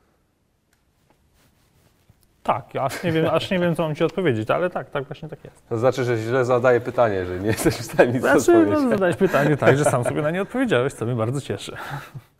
[2.47, 5.03] Tak, ja aż nie wiem, aż nie wiem co mam ci odpowiedzieć, ale tak, tak
[5.03, 5.69] właśnie tak jest.
[5.69, 8.83] To znaczy, że źle zadaję pytanie, że nie jesteś w stanie nic znaczy, odpowiedzieć.
[8.83, 11.75] No, zadałeś pytanie tak, że sam sobie na nie odpowiedziałeś, co mnie bardzo cieszy.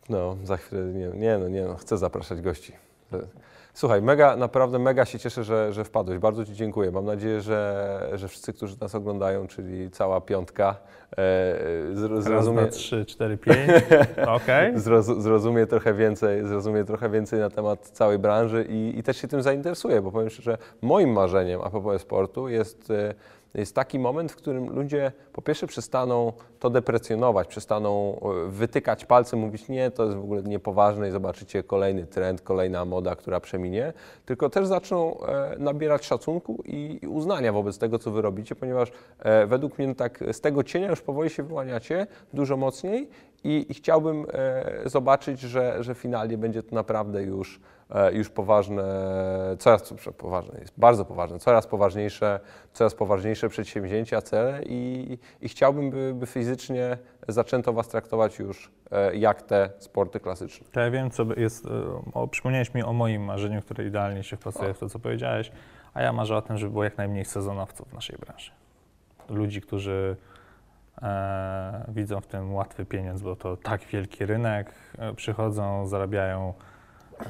[0.08, 2.72] No, za chwilę, nie, nie no, nie no, chcę zapraszać gości.
[3.78, 6.18] Słuchaj, mega, naprawdę mega się cieszę, że, że wpadłeś.
[6.18, 6.90] Bardzo Ci dziękuję.
[6.90, 10.76] Mam nadzieję, że, że wszyscy, którzy nas oglądają, czyli cała piątka,
[11.18, 12.36] e, zrozumie...
[12.36, 13.58] Raz, dwa, trzy, cztery, pięć.
[14.36, 14.78] Okay.
[15.20, 19.42] zrozumie trochę więcej, zrozumie trochę więcej na temat całej branży i, i też się tym
[19.42, 23.14] zainteresuje, bo powiem szczerze, moim marzeniem a propos sportu jest e,
[23.54, 29.38] jest taki moment, w którym ludzie po pierwsze przestaną to deprecjonować, przestaną e, wytykać palcem,
[29.38, 33.92] mówić nie, to jest w ogóle niepoważne i zobaczycie kolejny trend, kolejna moda, która przeminie,
[34.26, 39.46] tylko też zaczną e, nabierać szacunku i uznania wobec tego, co wy robicie, ponieważ e,
[39.46, 43.08] według mnie tak z tego cienia już powoli się wyłaniacie dużo mocniej
[43.44, 44.26] i, chciałbym
[44.84, 47.60] zobaczyć, że, że finalnie będzie to naprawdę już
[47.94, 48.84] E, już poważne,
[49.58, 52.40] coraz poważne, jest bardzo poważne, coraz poważniejsze,
[52.72, 59.16] coraz poważniejsze przedsięwzięcia, cele i, i chciałbym, by, by fizycznie zaczęto Was traktować już e,
[59.16, 60.66] jak te sporty klasyczne.
[60.72, 61.70] To ja wiem, co jest, e,
[62.12, 65.50] o, przypomniałeś mi o moim marzeniu, które idealnie się wpasuje w to, co powiedziałeś,
[65.94, 68.50] a ja marzę o tym, żeby było jak najmniej sezonowców w naszej branży.
[69.28, 70.16] Ludzi, którzy
[71.02, 76.54] e, widzą w tym łatwy pieniądz, bo to tak wielki rynek, e, przychodzą, zarabiają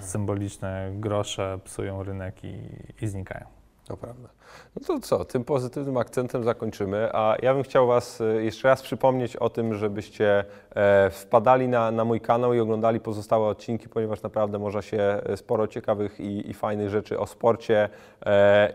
[0.00, 2.60] symboliczne grosze psują rynek i,
[3.00, 3.57] i znikają.
[3.88, 4.28] To prawda.
[4.76, 8.82] No to co, tym pozytywnym akcentem zakończymy, a ja bym chciał Was e, jeszcze raz
[8.82, 14.22] przypomnieć o tym, żebyście e, wpadali na, na mój kanał i oglądali pozostałe odcinki, ponieważ
[14.22, 17.88] naprawdę można się e, sporo ciekawych i, i fajnych rzeczy o sporcie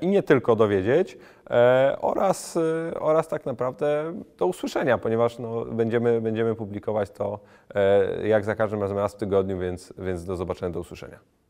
[0.01, 1.18] i nie tylko dowiedzieć
[2.01, 2.57] oraz,
[2.99, 7.39] oraz tak naprawdę do usłyszenia, ponieważ no, będziemy, będziemy publikować to
[8.24, 11.43] jak za każdym razem raz w tygodniu, więc, więc do zobaczenia, do usłyszenia.